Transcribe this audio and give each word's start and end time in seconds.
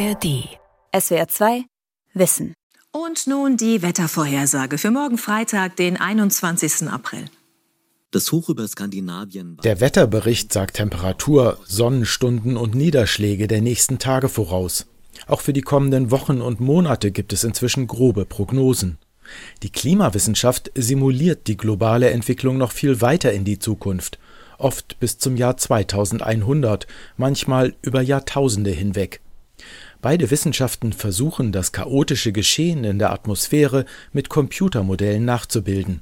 ARD. 0.00 0.48
SWR 0.98 1.28
2 1.28 1.64
Wissen. 2.14 2.54
Und 2.90 3.26
nun 3.26 3.58
die 3.58 3.82
Wettervorhersage 3.82 4.78
für 4.78 4.90
morgen 4.90 5.18
Freitag, 5.18 5.76
den 5.76 5.98
21. 5.98 6.88
April. 6.88 7.26
Das 8.10 8.32
Hoch 8.32 8.48
über 8.48 8.66
Skandinavien. 8.66 9.58
Der 9.62 9.80
Wetterbericht 9.80 10.54
sagt 10.54 10.76
Temperatur, 10.76 11.58
Sonnenstunden 11.66 12.56
und 12.56 12.74
Niederschläge 12.74 13.46
der 13.46 13.60
nächsten 13.60 13.98
Tage 13.98 14.30
voraus. 14.30 14.86
Auch 15.26 15.42
für 15.42 15.52
die 15.52 15.60
kommenden 15.60 16.10
Wochen 16.10 16.40
und 16.40 16.60
Monate 16.60 17.10
gibt 17.10 17.34
es 17.34 17.44
inzwischen 17.44 17.86
grobe 17.86 18.24
Prognosen. 18.24 18.96
Die 19.62 19.70
Klimawissenschaft 19.70 20.70
simuliert 20.74 21.46
die 21.46 21.58
globale 21.58 22.08
Entwicklung 22.08 22.56
noch 22.56 22.72
viel 22.72 23.02
weiter 23.02 23.32
in 23.32 23.44
die 23.44 23.58
Zukunft, 23.58 24.18
oft 24.56 24.98
bis 24.98 25.18
zum 25.18 25.36
Jahr 25.36 25.58
2100, 25.58 26.86
manchmal 27.18 27.74
über 27.82 28.00
Jahrtausende 28.00 28.70
hinweg. 28.70 29.20
Beide 30.02 30.30
Wissenschaften 30.30 30.92
versuchen, 30.94 31.52
das 31.52 31.72
chaotische 31.72 32.32
Geschehen 32.32 32.84
in 32.84 32.98
der 32.98 33.12
Atmosphäre 33.12 33.84
mit 34.12 34.30
Computermodellen 34.30 35.24
nachzubilden. 35.24 36.00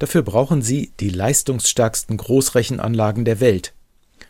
Dafür 0.00 0.22
brauchen 0.22 0.60
sie 0.60 0.92
die 0.98 1.10
leistungsstärksten 1.10 2.16
Großrechenanlagen 2.16 3.24
der 3.24 3.38
Welt. 3.38 3.74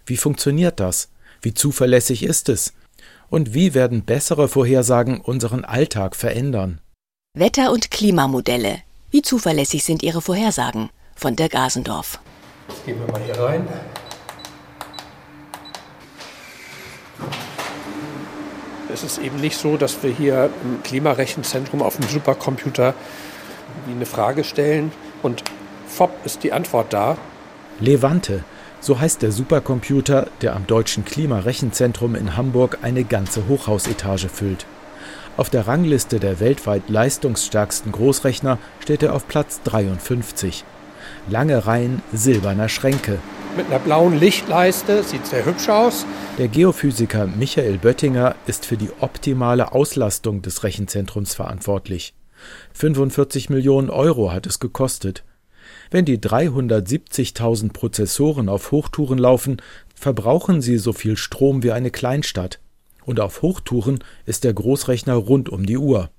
Wie 0.05 0.19
funktioniert 0.19 0.79
das? 0.79 1.09
Wie 1.41 1.55
zuverlässig 1.55 2.23
ist 2.23 2.49
es? 2.49 2.75
Und 3.31 3.55
wie 3.55 3.73
werden 3.73 4.05
bessere 4.05 4.49
Vorhersagen 4.49 5.21
unseren 5.21 5.65
Alltag 5.65 6.17
verändern? 6.17 6.81
Wetter- 7.35 7.73
und 7.73 7.91
Klimamodelle. 7.91 8.79
Wie 9.11 9.23
zuverlässig 9.23 9.85
sind 9.85 10.03
Ihre 10.03 10.21
Vorhersagen? 10.21 10.91
Von 11.15 11.35
Dirk 11.35 11.55
Asendorf. 11.55 12.21
Jetzt 12.69 12.85
gehen 12.85 12.99
wir 13.01 13.11
mal 13.11 13.23
hier 13.23 13.39
rein. 13.39 13.67
Es 18.93 19.03
ist 19.03 19.19
eben 19.19 19.41
nicht 19.41 19.57
so, 19.57 19.77
dass 19.77 20.03
wir 20.03 20.11
hier 20.11 20.51
im 20.65 20.83
Klimarechenzentrum 20.83 21.83
auf 21.83 21.97
dem 21.97 22.09
Supercomputer 22.09 22.95
eine 23.89 24.07
Frage 24.07 24.45
stellen 24.45 24.93
und 25.23 25.45
fopp 25.87 26.25
ist 26.25 26.43
die 26.43 26.53
Antwort 26.53 26.93
da. 26.93 27.19
Levante, 27.81 28.45
so 28.81 28.99
heißt 28.99 29.23
der 29.23 29.33
Supercomputer, 29.33 30.29
der 30.41 30.57
am 30.57 30.67
Deutschen 30.67 31.05
Klimarechenzentrum 31.05 32.15
in 32.15 32.37
Hamburg 32.37 32.79
eine 32.83 33.05
ganze 33.05 33.47
Hochhausetage 33.47 34.29
füllt. 34.29 34.67
Auf 35.37 35.51
der 35.51 35.69
Rangliste 35.69 36.19
der 36.19 36.41
weltweit 36.41 36.89
leistungsstärksten 36.89 37.93
Großrechner 37.93 38.59
steht 38.81 39.03
er 39.03 39.15
auf 39.15 39.29
Platz 39.29 39.61
53. 39.65 40.65
Lange 41.29 41.67
Reihen 41.67 42.03
silberner 42.13 42.69
Schränke, 42.69 43.19
mit 43.59 43.67
einer 43.67 43.81
blauen 43.81 44.21
Lichtleiste, 44.21 45.03
sieht 45.03 45.27
sehr 45.27 45.45
hübsch 45.45 45.69
aus. 45.69 46.07
Der 46.39 46.47
Geophysiker 46.47 47.27
Michael 47.27 47.79
Böttinger 47.79 48.37
ist 48.47 48.65
für 48.65 48.77
die 48.77 48.91
optimale 49.01 49.73
Auslastung 49.73 50.43
des 50.43 50.63
Rechenzentrums 50.63 51.35
verantwortlich. 51.35 52.15
45 52.73 53.51
Millionen 53.51 53.91
Euro 53.91 54.31
hat 54.31 54.47
es 54.47 54.61
gekostet. 54.61 55.25
Wenn 55.91 56.05
die 56.05 56.19
370.000 56.19 57.73
Prozessoren 57.73 58.49
auf 58.49 58.71
Hochtouren 58.71 59.19
laufen, 59.19 59.61
verbrauchen 59.93 60.63
sie 60.63 60.79
so 60.79 60.93
viel 60.93 61.17
Strom 61.17 61.65
wie 61.65 61.73
eine 61.73 61.91
Kleinstadt. 61.91 62.61
Und 63.05 63.19
auf 63.19 63.43
Hochtouren 63.43 63.99
ist 64.25 64.45
der 64.45 64.55
Großrechner 64.55 65.15
rund 65.15 65.49
um 65.49 65.67
die 65.67 65.79
Uhr. 65.79 66.11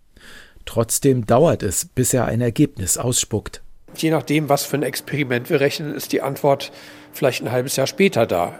Trotzdem 0.66 1.26
dauert 1.26 1.64
es, 1.64 1.86
bis 1.86 2.14
er 2.14 2.26
ein 2.26 2.42
Ergebnis 2.42 2.98
ausspuckt. 2.98 3.62
Je 3.96 4.12
nachdem, 4.12 4.50
was 4.50 4.64
für 4.64 4.78
ein 4.78 4.84
Experiment 4.84 5.50
wir 5.50 5.60
rechnen, 5.60 5.94
ist 5.94 6.12
die 6.12 6.22
Antwort 6.22 6.72
vielleicht 7.12 7.44
ein 7.44 7.52
halbes 7.52 7.76
Jahr 7.76 7.88
später 7.88 8.26
da. 8.26 8.54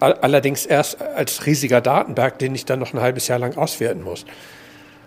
Allerdings 0.00 0.66
erst 0.66 1.00
als 1.00 1.46
riesiger 1.46 1.80
Datenberg, 1.80 2.38
den 2.38 2.54
ich 2.54 2.64
dann 2.64 2.78
noch 2.78 2.92
ein 2.92 3.00
halbes 3.00 3.28
Jahr 3.28 3.38
lang 3.38 3.56
auswerten 3.56 4.02
muss. 4.02 4.26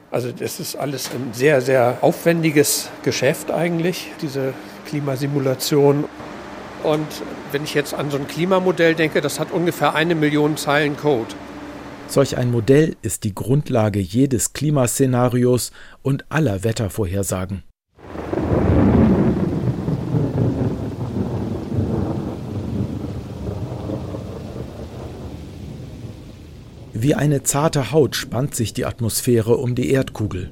Also 0.10 0.32
das 0.32 0.60
ist 0.60 0.76
alles 0.76 1.12
ein 1.12 1.34
sehr, 1.34 1.62
sehr 1.62 1.98
aufwendiges 2.02 2.90
Geschäft 3.04 3.52
eigentlich, 3.52 4.12
diese 4.22 4.54
Klimasimulation. 4.88 6.06
Und 6.84 7.08
wenn 7.52 7.64
ich 7.64 7.74
jetzt 7.74 7.94
an 7.94 8.10
so 8.10 8.18
ein 8.18 8.28
Klimamodell 8.28 8.96
denke, 8.96 9.20
das 9.20 9.40
hat 9.40 9.52
ungefähr 9.52 9.96
eine 9.96 10.16
Million 10.16 10.56
Zeilen 10.56 10.96
Code. 10.96 11.36
Solch 12.08 12.38
ein 12.38 12.52
Modell 12.52 12.96
ist 13.02 13.26
die 13.26 13.36
Grundlage 13.36 14.00
jedes 14.00 14.54
Klimaszenarios 14.54 15.72
und 16.02 16.26
aller 16.30 16.64
Wettervorhersagen. 16.64 17.64
Wie 27.00 27.14
eine 27.14 27.44
zarte 27.44 27.92
Haut 27.92 28.16
spannt 28.16 28.56
sich 28.56 28.74
die 28.74 28.86
Atmosphäre 28.86 29.58
um 29.58 29.76
die 29.76 29.92
Erdkugel. 29.92 30.50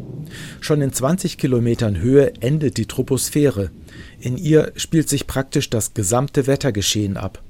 Schon 0.62 0.80
in 0.82 0.94
20 0.94 1.40
Kilometern 1.40 1.98
Höhe 1.98 2.34
endet 2.40 2.78
die 2.78 2.86
Troposphäre. 2.86 3.72
In 4.20 4.38
ihr 4.38 4.72
spielt 4.76 5.10
sich 5.10 5.26
praktisch 5.26 5.72
das 5.72 5.96
gesamte 5.96 6.46
Wettergeschehen 6.46 7.18
ab. 7.18 7.42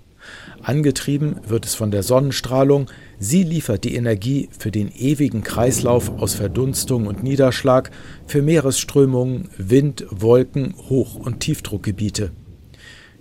Angetrieben 0.63 1.41
wird 1.45 1.65
es 1.65 1.75
von 1.75 1.91
der 1.91 2.03
Sonnenstrahlung, 2.03 2.89
sie 3.19 3.43
liefert 3.43 3.83
die 3.83 3.95
Energie 3.95 4.47
für 4.57 4.71
den 4.71 4.89
ewigen 4.95 5.43
Kreislauf 5.43 6.09
aus 6.17 6.35
Verdunstung 6.35 7.05
und 7.05 7.21
Niederschlag, 7.21 7.91
für 8.27 8.41
Meeresströmungen, 8.41 9.49
Wind, 9.57 10.05
Wolken, 10.09 10.73
Hoch- 10.87 11.15
und 11.15 11.41
Tiefdruckgebiete. 11.41 12.31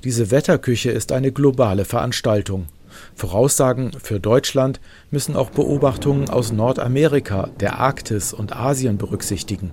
Diese 0.05 0.31
Wetterküche 0.31 0.93
ist 0.93 1.11
eine 1.11 1.33
globale 1.33 1.85
Veranstaltung. 1.85 2.67
Voraussagen 3.15 3.93
für 4.03 4.19
Deutschland 4.19 4.81
müssen 5.11 5.37
auch 5.37 5.51
Beobachtungen 5.51 6.29
aus 6.29 6.53
Nordamerika, 6.53 7.49
der 7.61 7.79
Arktis 7.79 8.33
und 8.33 8.57
Asien 8.57 8.99
berücksichtigen. 8.99 9.73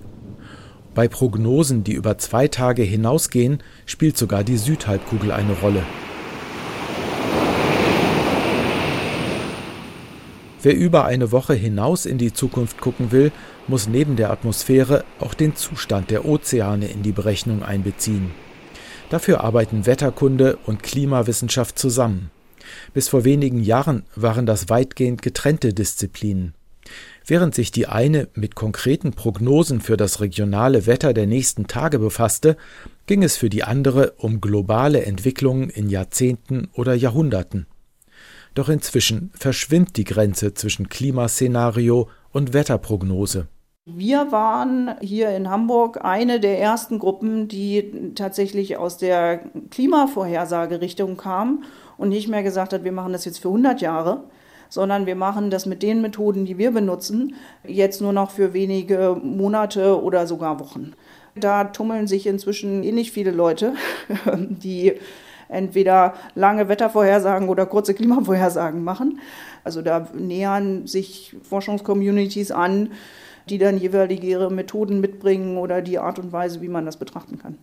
Bei 0.94 1.08
Prognosen, 1.08 1.84
die 1.84 1.94
über 1.94 2.18
zwei 2.18 2.48
Tage 2.48 2.84
hinausgehen, 2.84 3.64
spielt 3.86 4.18
sogar 4.18 4.44
die 4.44 4.58
Südhalbkugel 4.58 5.32
eine 5.32 5.54
Rolle. 5.54 5.84
Wer 10.64 10.76
über 10.76 11.06
eine 11.06 11.32
Woche 11.32 11.56
hinaus 11.56 12.06
in 12.06 12.20
die 12.20 12.34
Zukunft 12.34 12.80
gucken 12.80 13.12
will, 13.12 13.32
muss 13.68 13.88
neben 13.88 14.16
der 14.16 14.30
Atmosphäre 14.30 15.04
auch 15.20 15.34
den 15.34 15.56
Zustand 15.56 16.12
der 16.12 16.26
Ozeane 16.26 16.88
in 16.88 17.02
die 17.02 17.14
Berechnung 17.14 17.64
einbeziehen. 17.64 18.32
Dafür 19.10 19.44
arbeiten 19.44 19.88
Wetterkunde 19.88 20.60
und 20.66 20.84
Klimawissenschaft 20.84 21.80
zusammen. 21.80 22.30
Bis 22.94 23.08
vor 23.08 23.24
wenigen 23.24 23.62
Jahren 23.62 24.04
waren 24.16 24.46
das 24.46 24.70
weitgehend 24.70 25.22
getrennte 25.22 25.74
Disziplinen. 25.74 26.54
Während 27.26 27.54
sich 27.54 27.72
die 27.72 27.88
eine 27.88 28.28
mit 28.34 28.56
konkreten 28.56 29.12
Prognosen 29.12 29.80
für 29.80 29.96
das 29.96 30.22
regionale 30.22 30.88
Wetter 30.88 31.14
der 31.14 31.28
nächsten 31.28 31.68
Tage 31.68 32.00
befasste, 32.00 32.58
ging 33.06 33.24
es 33.24 33.38
für 33.38 33.50
die 33.50 33.64
andere 33.64 34.14
um 34.18 34.42
globale 34.42 35.06
Entwicklungen 35.06 35.70
in 35.70 35.90
Jahrzehnten 35.90 36.70
oder 36.74 36.94
Jahrhunderten. 36.94 37.68
Doch 38.54 38.70
inzwischen 38.70 39.32
verschwimmt 39.34 39.96
die 39.98 40.04
Grenze 40.04 40.54
zwischen 40.54 40.90
Klimaszenario 40.90 42.10
und 42.32 42.54
Wetterprognose. 42.54 43.48
Wir 43.86 44.32
waren 44.32 44.96
hier 45.02 45.36
in 45.36 45.50
Hamburg 45.50 46.04
eine 46.04 46.40
der 46.40 46.60
ersten 46.60 47.00
Gruppen, 47.00 47.48
die 47.48 48.12
tatsächlich 48.14 48.78
aus 48.78 48.98
der 48.98 49.40
Klimavorhersagerichtung 49.72 51.18
kamen 51.18 51.64
und 52.02 52.10
nicht 52.10 52.28
mehr 52.28 52.42
gesagt 52.42 52.74
hat, 52.74 52.84
wir 52.84 52.92
machen 52.92 53.14
das 53.14 53.26
jetzt 53.26 53.38
für 53.38 53.50
100 53.50 53.80
Jahre, 53.80 54.24
sondern 54.70 55.06
wir 55.06 55.16
machen 55.16 55.52
das 55.52 55.68
mit 55.68 55.84
den 55.84 56.02
Methoden, 56.02 56.46
die 56.46 56.58
wir 56.58 56.72
benutzen, 56.72 57.36
jetzt 57.64 58.02
nur 58.02 58.12
noch 58.12 58.32
für 58.32 58.54
wenige 58.54 59.16
Monate 59.22 60.02
oder 60.02 60.26
sogar 60.26 60.60
Wochen. 60.60 60.94
Da 61.36 61.66
tummeln 61.66 62.08
sich 62.08 62.26
inzwischen 62.26 62.82
ähnlich 62.82 63.12
viele 63.12 63.30
Leute, 63.30 63.76
die 64.36 64.94
entweder 65.48 66.16
lange 66.34 66.70
Wettervorhersagen 66.70 67.50
oder 67.50 67.68
kurze 67.68 67.94
Klimavorhersagen 67.94 68.84
machen. 68.84 69.20
Also 69.64 69.84
da 69.84 70.08
nähern 70.16 70.88
sich 70.88 71.36
Forschungscommunities 71.44 72.52
an, 72.52 72.94
die 73.48 73.60
dann 73.60 73.78
jeweilige 73.78 74.26
ihre 74.26 74.52
Methoden 74.52 75.02
mitbringen 75.02 75.58
oder 75.58 75.84
die 75.84 76.00
Art 76.00 76.18
und 76.18 76.32
Weise, 76.32 76.62
wie 76.62 76.68
man 76.68 76.88
das 76.88 76.98
betrachten 76.98 77.38
kann. 77.38 77.60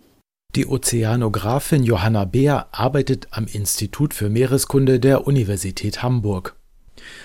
Die 0.58 0.66
Ozeanografin 0.66 1.84
Johanna 1.84 2.24
Beer 2.24 2.66
arbeitet 2.72 3.28
am 3.30 3.46
Institut 3.46 4.12
für 4.12 4.28
Meereskunde 4.28 4.98
der 4.98 5.24
Universität 5.24 6.02
Hamburg. 6.02 6.56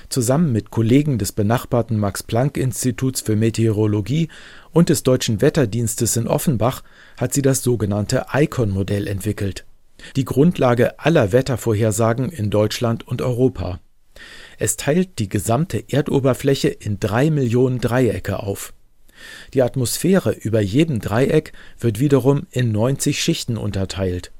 Zusammen 0.07 0.51
mit 0.51 0.69
Kollegen 0.69 1.17
des 1.17 1.31
benachbarten 1.31 1.97
Max-Planck-Instituts 1.97 3.21
für 3.21 3.35
Meteorologie 3.35 4.27
und 4.71 4.89
des 4.89 5.01
Deutschen 5.01 5.41
Wetterdienstes 5.41 6.15
in 6.15 6.27
Offenbach 6.27 6.83
hat 7.17 7.33
sie 7.33 7.41
das 7.41 7.63
sogenannte 7.63 8.27
ICON-Modell 8.31 9.07
entwickelt. 9.07 9.65
Die 10.15 10.25
Grundlage 10.25 10.99
aller 10.99 11.31
Wettervorhersagen 11.31 12.29
in 12.29 12.51
Deutschland 12.51 13.07
und 13.07 13.23
Europa. 13.23 13.79
Es 14.59 14.77
teilt 14.77 15.17
die 15.17 15.27
gesamte 15.27 15.83
Erdoberfläche 15.87 16.67
in 16.67 16.99
drei 16.99 17.31
Millionen 17.31 17.79
Dreiecke 17.79 18.43
auf. 18.43 18.73
Die 19.53 19.61
Atmosphäre 19.61 20.31
über 20.31 20.61
jedem 20.61 20.99
Dreieck 20.99 21.53
wird 21.79 21.99
wiederum 21.99 22.47
in 22.51 22.71
90 22.71 23.21
Schichten 23.21 23.57
unterteilt. 23.57 24.31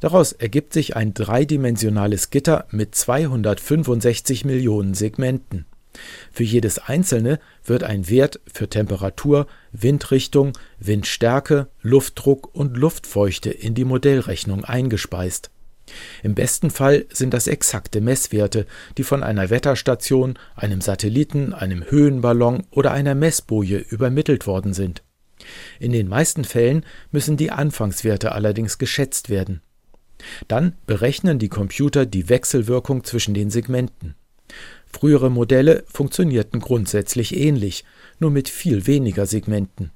Daraus 0.00 0.32
ergibt 0.32 0.72
sich 0.72 0.96
ein 0.96 1.14
dreidimensionales 1.14 2.30
Gitter 2.30 2.66
mit 2.70 2.94
265 2.94 4.44
Millionen 4.44 4.94
Segmenten. 4.94 5.66
Für 6.32 6.42
jedes 6.42 6.78
einzelne 6.78 7.38
wird 7.64 7.84
ein 7.84 8.08
Wert 8.08 8.40
für 8.52 8.68
Temperatur, 8.68 9.46
Windrichtung, 9.72 10.52
Windstärke, 10.78 11.68
Luftdruck 11.82 12.54
und 12.54 12.76
Luftfeuchte 12.76 13.50
in 13.50 13.74
die 13.74 13.84
Modellrechnung 13.84 14.64
eingespeist. 14.64 15.50
Im 16.22 16.34
besten 16.34 16.70
Fall 16.70 17.04
sind 17.10 17.34
das 17.34 17.46
exakte 17.46 18.00
Messwerte, 18.00 18.66
die 18.96 19.04
von 19.04 19.22
einer 19.22 19.50
Wetterstation, 19.50 20.38
einem 20.56 20.80
Satelliten, 20.80 21.52
einem 21.52 21.84
Höhenballon 21.88 22.64
oder 22.70 22.92
einer 22.92 23.14
Messboje 23.14 23.78
übermittelt 23.78 24.46
worden 24.46 24.72
sind. 24.72 25.02
In 25.78 25.92
den 25.92 26.08
meisten 26.08 26.44
Fällen 26.44 26.84
müssen 27.10 27.36
die 27.36 27.50
Anfangswerte 27.50 28.32
allerdings 28.32 28.78
geschätzt 28.78 29.28
werden. 29.28 29.60
Dann 30.48 30.74
berechnen 30.86 31.38
die 31.38 31.48
Computer 31.48 32.06
die 32.06 32.28
Wechselwirkung 32.28 33.04
zwischen 33.04 33.34
den 33.34 33.50
Segmenten. 33.50 34.14
Frühere 34.86 35.30
Modelle 35.30 35.84
funktionierten 35.86 36.60
grundsätzlich 36.60 37.36
ähnlich, 37.36 37.84
nur 38.20 38.30
mit 38.30 38.48
viel 38.48 38.86
weniger 38.86 39.26
Segmenten. 39.26 39.90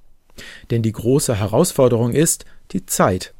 Denn 0.70 0.82
die 0.82 0.92
große 0.92 1.38
Herausforderung 1.38 2.12
ist 2.12 2.44
die 2.72 2.84
Zeit. 2.84 3.32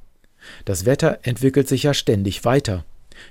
Das 0.65 0.87
Wetter 0.87 1.21
entwickelt 1.23 1.69
sich 1.69 1.85
ja 1.85 1.95
ständig 1.95 2.45
weiter. 2.45 2.85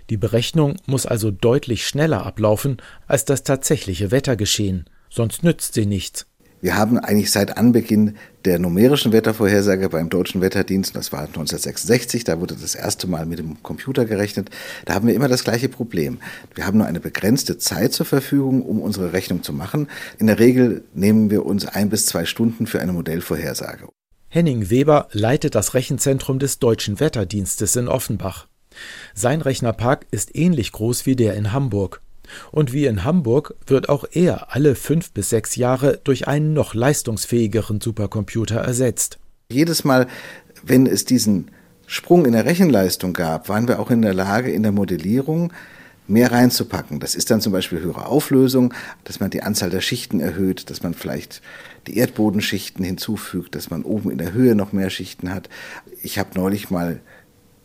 Die 0.10 0.18
Berechnung 0.18 0.76
muss 0.86 1.06
also 1.06 1.32
deutlich 1.32 1.88
schneller 1.88 2.26
ablaufen 2.26 2.78
als 3.08 3.26
das 3.26 3.44
tatsächliche 3.44 4.12
Wettergeschehen, 4.12 4.86
sonst 5.10 5.44
nützt 5.44 5.74
sie 5.74 5.86
nichts. 5.86 6.26
Wir 6.60 6.76
haben 6.76 6.98
eigentlich 6.98 7.32
seit 7.32 7.56
Anbeginn 7.56 8.16
der 8.44 8.58
numerischen 8.58 9.12
Wettervorhersage 9.12 9.90
beim 9.90 10.10
Deutschen 10.10 10.42
Wetterdienst, 10.42 10.96
das 10.96 11.12
war 11.12 11.22
1966, 11.22 12.24
da 12.24 12.40
wurde 12.40 12.56
das 12.56 12.74
erste 12.74 13.06
Mal 13.06 13.28
mit 13.28 13.38
dem 13.38 13.62
Computer 13.62 14.06
gerechnet, 14.06 14.50
da 14.86 14.96
haben 14.96 15.08
wir 15.08 15.14
immer 15.14 15.28
das 15.28 15.44
gleiche 15.44 15.70
Problem. 15.70 16.18
Wir 16.56 16.66
haben 16.66 16.80
nur 16.80 16.88
eine 16.88 17.00
begrenzte 17.00 17.60
Zeit 17.60 17.94
zur 17.94 18.08
Verfügung, 18.08 18.64
um 18.64 18.82
unsere 18.82 19.14
Rechnung 19.14 19.44
zu 19.44 19.54
machen. 19.54 19.88
In 20.18 20.26
der 20.26 20.40
Regel 20.40 20.84
nehmen 20.96 21.30
wir 21.30 21.46
uns 21.46 21.68
ein 21.68 21.90
bis 21.90 22.08
zwei 22.08 22.26
Stunden 22.26 22.66
für 22.66 22.82
eine 22.82 22.94
Modellvorhersage. 22.94 23.88
Henning 24.38 24.70
Weber 24.70 25.08
leitet 25.14 25.56
das 25.56 25.74
Rechenzentrum 25.74 26.38
des 26.38 26.60
Deutschen 26.60 27.00
Wetterdienstes 27.00 27.76
in 27.76 27.88
Offenbach. 27.88 28.46
Sein 29.16 29.42
Rechnerpark 29.42 30.06
ist 30.12 30.36
ähnlich 30.36 30.72
groß 30.74 31.08
wie 31.08 31.16
der 31.16 31.34
in 31.34 31.54
Hamburg. 31.54 32.02
Und 32.52 32.72
wie 32.72 32.86
in 32.86 33.04
Hamburg 33.04 33.56
wird 33.66 33.90
auch 33.90 34.06
er 34.12 34.54
alle 34.54 34.76
fünf 34.76 35.12
bis 35.12 35.32
sechs 35.32 35.56
Jahre 35.56 36.00
durch 36.04 36.28
einen 36.28 36.54
noch 36.54 36.76
leistungsfähigeren 36.76 37.82
Supercomputer 37.82 38.58
ersetzt. 38.58 39.18
Jedes 39.52 39.84
Mal, 39.84 40.06
wenn 40.62 40.86
es 40.86 41.04
diesen 41.04 41.50
Sprung 41.88 42.28
in 42.28 42.34
der 42.34 42.46
Rechenleistung 42.46 43.14
gab, 43.14 43.50
waren 43.50 43.68
wir 43.68 43.80
auch 43.80 43.90
in 43.90 44.04
der 44.04 44.14
Lage, 44.14 44.52
in 44.52 44.62
der 44.62 44.72
Modellierung 44.72 45.52
mehr 46.08 46.32
reinzupacken. 46.32 47.00
Das 47.00 47.16
ist 47.16 47.30
dann 47.32 47.42
zum 47.42 47.52
Beispiel 47.52 47.80
höhere 47.80 48.06
Auflösung, 48.06 48.74
dass 49.04 49.20
man 49.20 49.30
die 49.30 49.44
Anzahl 49.44 49.70
der 49.70 49.82
Schichten 49.82 50.20
erhöht, 50.20 50.70
dass 50.70 50.84
man 50.84 50.94
vielleicht 50.94 51.42
die 51.88 51.98
Erdbodenschichten 51.98 52.84
hinzufügt, 52.84 53.56
dass 53.56 53.70
man 53.70 53.84
oben 53.84 54.12
in 54.12 54.18
der 54.18 54.34
Höhe 54.34 54.56
noch 54.56 54.74
mehr 54.74 54.90
Schichten 54.90 55.34
hat. 55.34 55.50
Ich 56.02 56.20
habe 56.20 56.30
neulich 56.36 56.70
mal 56.70 57.02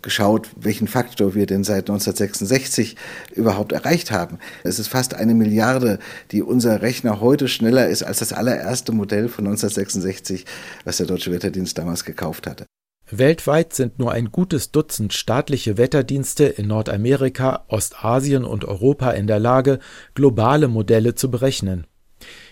geschaut, 0.03 0.49
welchen 0.57 0.89
Faktor 0.89 1.35
wir 1.35 1.47
denn 1.47 1.65
seit 1.65 1.89
1966 1.89 2.97
überhaupt 3.35 3.73
erreicht 3.73 4.11
haben. 4.11 4.39
Es 4.65 4.79
ist 4.79 4.89
fast 4.89 5.15
eine 5.15 5.35
Milliarde, 5.35 6.01
die 6.33 6.43
unser 6.43 6.83
Rechner 6.83 7.21
heute 7.21 7.49
schneller 7.49 7.89
ist 7.89 8.03
als 8.03 8.19
das 8.19 8.33
allererste 8.33 8.93
Modell 8.93 9.29
von 9.29 9.47
1966, 9.47 10.45
was 10.85 10.97
der 10.99 11.07
Deutsche 11.07 11.31
Wetterdienst 11.31 11.79
damals 11.79 12.05
gekauft 12.05 12.47
hatte. 12.47 12.67
Weltweit 13.15 13.75
sind 13.75 13.99
nur 13.99 14.13
ein 14.13 14.33
gutes 14.33 14.71
Dutzend 14.71 15.13
staatliche 15.13 15.77
Wetterdienste 15.77 16.45
in 16.45 16.69
Nordamerika, 16.69 17.67
Ostasien 17.69 18.47
und 18.47 18.65
Europa 18.65 19.11
in 19.11 19.27
der 19.27 19.39
Lage, 19.39 19.81
globale 20.15 20.67
Modelle 20.67 21.15
zu 21.15 21.31
berechnen. 21.31 21.87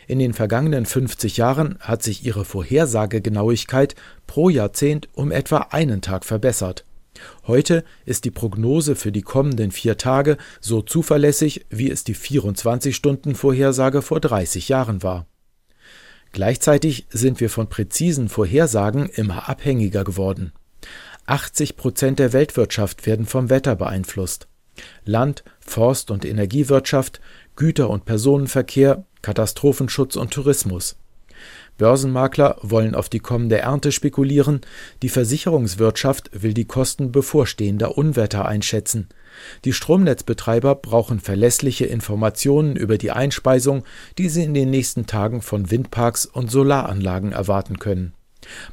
In 0.06 0.18
den 0.18 0.34
vergangenen 0.34 0.84
50 0.84 1.38
Jahren 1.38 1.78
hat 1.80 2.02
sich 2.02 2.26
ihre 2.26 2.44
Vorhersagegenauigkeit 2.44 3.94
pro 4.26 4.50
Jahrzehnt 4.50 5.08
um 5.14 5.32
etwa 5.32 5.68
einen 5.70 6.02
Tag 6.02 6.26
verbessert. 6.26 6.84
Heute 7.46 7.82
ist 8.04 8.26
die 8.26 8.30
Prognose 8.30 8.96
für 8.96 9.12
die 9.12 9.22
kommenden 9.22 9.70
vier 9.70 9.96
Tage 9.96 10.36
so 10.60 10.82
zuverlässig, 10.82 11.64
wie 11.70 11.90
es 11.90 12.04
die 12.04 12.14
24-Stunden-Vorhersage 12.14 14.02
vor 14.02 14.20
30 14.20 14.68
Jahren 14.68 15.02
war. 15.02 15.26
Gleichzeitig 16.32 17.06
sind 17.10 17.40
wir 17.40 17.50
von 17.50 17.68
präzisen 17.68 18.28
Vorhersagen 18.28 19.08
immer 19.08 19.48
abhängiger 19.48 20.04
geworden. 20.04 20.52
80 21.26 21.76
Prozent 21.76 22.18
der 22.18 22.32
Weltwirtschaft 22.32 23.06
werden 23.06 23.26
vom 23.26 23.50
Wetter 23.50 23.76
beeinflusst. 23.76 24.48
Land, 25.04 25.44
Forst- 25.60 26.10
und 26.10 26.24
Energiewirtschaft, 26.24 27.20
Güter- 27.56 27.90
und 27.90 28.04
Personenverkehr, 28.04 29.04
Katastrophenschutz 29.22 30.16
und 30.16 30.32
Tourismus. 30.32 30.96
Börsenmakler 31.78 32.58
wollen 32.62 32.94
auf 32.94 33.08
die 33.08 33.20
kommende 33.20 33.58
Ernte 33.58 33.90
spekulieren, 33.92 34.60
die 35.02 35.08
Versicherungswirtschaft 35.08 36.30
will 36.32 36.52
die 36.52 36.66
Kosten 36.66 37.10
bevorstehender 37.12 37.96
Unwetter 37.96 38.46
einschätzen. 38.46 39.08
Die 39.64 39.72
Stromnetzbetreiber 39.72 40.74
brauchen 40.74 41.20
verlässliche 41.20 41.86
Informationen 41.86 42.76
über 42.76 42.98
die 42.98 43.10
Einspeisung, 43.10 43.84
die 44.18 44.28
sie 44.28 44.44
in 44.44 44.54
den 44.54 44.70
nächsten 44.70 45.06
Tagen 45.06 45.42
von 45.42 45.70
Windparks 45.70 46.26
und 46.26 46.50
Solaranlagen 46.50 47.32
erwarten 47.32 47.78
können. 47.78 48.14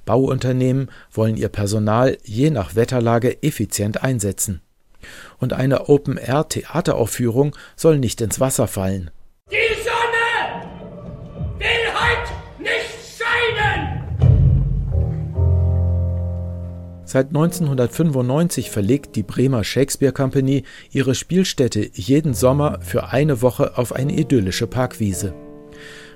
Bauunternehmen 0.06 0.90
wollen 1.12 1.38
ihr 1.38 1.50
Personal 1.50 2.18
je 2.24 2.50
nach 2.50 2.76
Wetterlage 2.76 3.44
effizient 3.44 4.04
einsetzen. 4.04 4.62
Und 5.40 5.54
eine 5.54 5.90
Open-Air-Theateraufführung 5.90 7.56
soll 7.76 8.00
nicht 8.00 8.22
ins 8.22 8.40
Wasser 8.40 8.68
fallen. 8.68 9.12
Seit 17.08 17.28
1995 17.28 18.70
verlegt 18.70 19.16
die 19.16 19.24
Bremer 19.24 19.64
Shakespeare 19.64 20.12
Company 20.12 20.64
ihre 20.92 21.16
Spielstätte 21.16 21.90
jeden 21.94 22.34
Sommer 22.34 22.82
für 22.82 23.14
eine 23.14 23.42
Woche 23.42 23.78
auf 23.78 23.94
eine 23.94 24.12
idyllische 24.12 24.68
Parkwiese. 24.68 25.34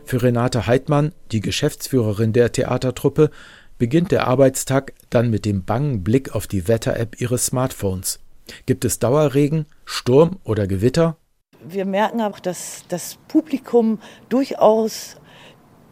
Für 0.04 0.22
Renate 0.22 0.68
Heidmann, 0.68 1.14
die 1.32 1.40
Geschäftsführerin 1.40 2.34
der 2.34 2.52
Theatertruppe, 2.52 3.30
beginnt 3.78 4.12
der 4.12 4.28
Arbeitstag 4.28 4.92
dann 5.10 5.30
mit 5.30 5.46
dem 5.46 5.64
bangen 5.64 6.04
Blick 6.04 6.36
auf 6.36 6.46
die 6.46 6.68
Wetter-App 6.68 7.22
ihres 7.22 7.46
Smartphones. 7.46 8.20
Gibt 8.66 8.84
es 8.84 9.00
Dauerregen, 9.00 9.68
Sturm 9.86 10.40
oder 10.44 10.68
Gewitter? 10.68 11.16
Wir 11.64 11.86
merken 11.86 12.20
auch, 12.20 12.42
dass 12.42 12.84
das 12.90 13.18
Publikum 13.30 14.00
durchaus 14.28 15.16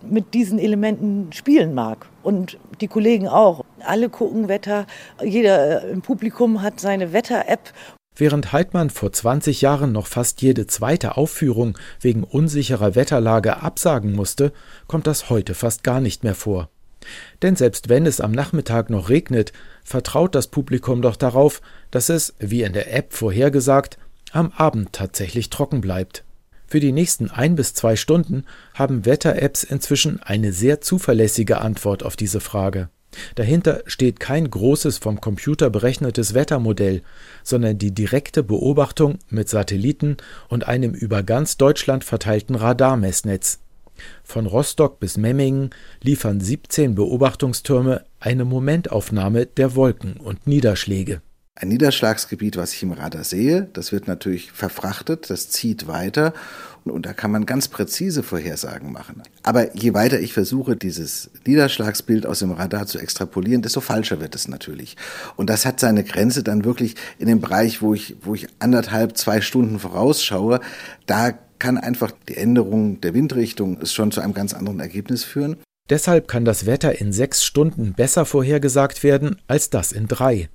mit 0.02 0.34
diesen 0.34 0.60
Elementen 0.60 1.32
spielen 1.32 1.74
mag. 1.74 2.10
Und 2.30 2.60
die 2.80 2.88
Kollegen 2.88 3.28
auch. 3.28 3.66
Alle 3.80 4.08
gucken 4.08 4.50
Wetter. 4.50 4.86
Jeder 5.24 5.84
äh, 5.84 5.90
im 5.90 6.04
Publikum 6.04 6.62
hat 6.62 6.80
seine 6.80 7.12
Wetter-App. 7.12 7.74
Während 8.16 8.54
Heidmann 8.54 8.92
vor 8.92 9.12
20 9.12 9.62
Jahren 9.62 9.92
noch 9.92 10.06
fast 10.06 10.44
jede 10.44 10.68
zweite 10.68 11.18
Aufführung 11.18 11.76
wegen 12.00 12.24
unsicherer 12.24 12.94
Wetterlage 12.94 13.64
absagen 13.64 14.14
musste, 14.14 14.54
kommt 14.86 15.08
das 15.08 15.32
heute 15.32 15.56
fast 15.56 15.84
gar 15.84 16.02
nicht 16.02 16.24
mehr 16.24 16.36
vor. 16.36 16.70
Denn 17.42 17.56
selbst 17.56 17.90
wenn 17.90 18.06
es 18.06 18.22
am 18.22 18.32
Nachmittag 18.32 18.92
noch 18.92 19.10
regnet, 19.10 19.52
vertraut 19.84 20.36
das 20.36 20.50
Publikum 20.50 21.02
doch 21.02 21.16
darauf, 21.16 21.64
dass 21.90 22.10
es, 22.10 22.36
wie 22.38 22.62
in 22.62 22.74
der 22.74 22.94
App 22.94 23.12
vorhergesagt, 23.12 23.98
am 24.34 24.52
Abend 24.56 24.94
tatsächlich 24.94 25.50
trocken 25.50 25.82
bleibt. 25.82 26.24
Für 26.70 26.80
die 26.80 26.92
nächsten 26.92 27.32
ein 27.32 27.56
bis 27.56 27.74
zwei 27.74 27.96
Stunden 27.96 28.46
haben 28.76 29.06
Wetter-Apps 29.06 29.64
inzwischen 29.64 30.22
eine 30.22 30.54
sehr 30.54 30.82
zuverlässige 30.82 31.62
Antwort 31.62 32.04
auf 32.04 32.16
diese 32.16 32.40
Frage. 32.40 32.90
Dahinter 33.34 33.82
steht 33.88 34.20
kein 34.20 34.48
großes 34.48 35.00
vom 35.00 35.20
Computer 35.20 35.72
berechnetes 35.72 36.36
Wettermodell, 36.36 37.02
sondern 37.44 37.80
die 37.80 37.92
direkte 37.92 38.44
Beobachtung 38.44 39.18
mit 39.30 39.50
Satelliten 39.50 40.18
und 40.48 40.68
einem 40.68 40.94
über 40.94 41.24
ganz 41.24 41.58
Deutschland 41.58 42.04
verteilten 42.04 42.54
Radarmessnetz. 42.54 43.62
Von 44.24 44.46
Rostock 44.46 45.00
bis 45.00 45.18
Memmingen 45.18 45.72
liefern 46.04 46.40
17 46.40 46.94
Beobachtungstürme 46.94 48.06
eine 48.20 48.46
Momentaufnahme 48.46 49.48
der 49.48 49.76
Wolken 49.76 50.18
und 50.18 50.46
Niederschläge 50.46 51.24
ein 51.60 51.68
Niederschlagsgebiet, 51.68 52.58
was 52.58 52.74
ich 52.74 52.84
im 52.84 52.92
Radar 52.92 53.24
sehe. 53.24 53.68
Das 53.74 53.92
wird 53.92 54.08
natürlich 54.08 54.52
verfrachtet, 54.52 55.30
das 55.30 55.50
zieht 55.50 55.88
weiter 55.88 56.34
und 56.86 57.06
da 57.06 57.14
kann 57.14 57.32
man 57.32 57.46
ganz 57.46 57.68
präzise 57.68 58.24
Vorhersagen 58.24 58.92
machen. 58.92 59.22
Aber 59.44 59.76
je 59.76 59.94
weiter 59.94 60.20
ich 60.20 60.34
versuche, 60.34 60.76
dieses 60.76 61.30
Niederschlagsbild 61.46 62.26
aus 62.26 62.40
dem 62.40 62.52
Radar 62.52 62.88
zu 62.88 63.00
extrapolieren, 63.00 63.62
desto 63.62 63.82
falscher 63.82 64.22
wird 64.22 64.36
es 64.36 64.48
natürlich. 64.48 64.98
Und 65.36 65.50
das 65.50 65.66
hat 65.66 65.80
seine 65.80 66.04
Grenze 66.04 66.44
dann 66.44 66.66
wirklich 66.66 66.96
in 67.18 67.28
dem 67.28 67.42
Bereich, 67.42 67.82
wo 67.82 67.94
ich, 67.94 68.16
wo 68.22 68.34
ich 68.34 68.48
anderthalb, 68.60 69.18
zwei 69.18 69.42
Stunden 69.42 69.80
vorausschaue. 69.80 70.60
Da 71.06 71.32
kann 71.60 71.78
einfach 71.78 72.12
die 72.30 72.38
Änderung 72.38 73.02
der 73.02 73.14
Windrichtung 73.14 73.78
es 73.82 73.94
schon 73.94 74.12
zu 74.12 74.22
einem 74.22 74.34
ganz 74.34 74.54
anderen 74.54 74.80
Ergebnis 74.80 75.24
führen. 75.24 75.58
Deshalb 75.90 76.28
kann 76.28 76.46
das 76.46 76.66
Wetter 76.66 77.02
in 77.02 77.12
sechs 77.12 77.44
Stunden 77.44 77.94
besser 77.94 78.26
vorhergesagt 78.26 79.04
werden 79.04 79.38
als 79.48 79.70
das 79.70 79.92
in 79.92 80.08
drei. 80.08 80.50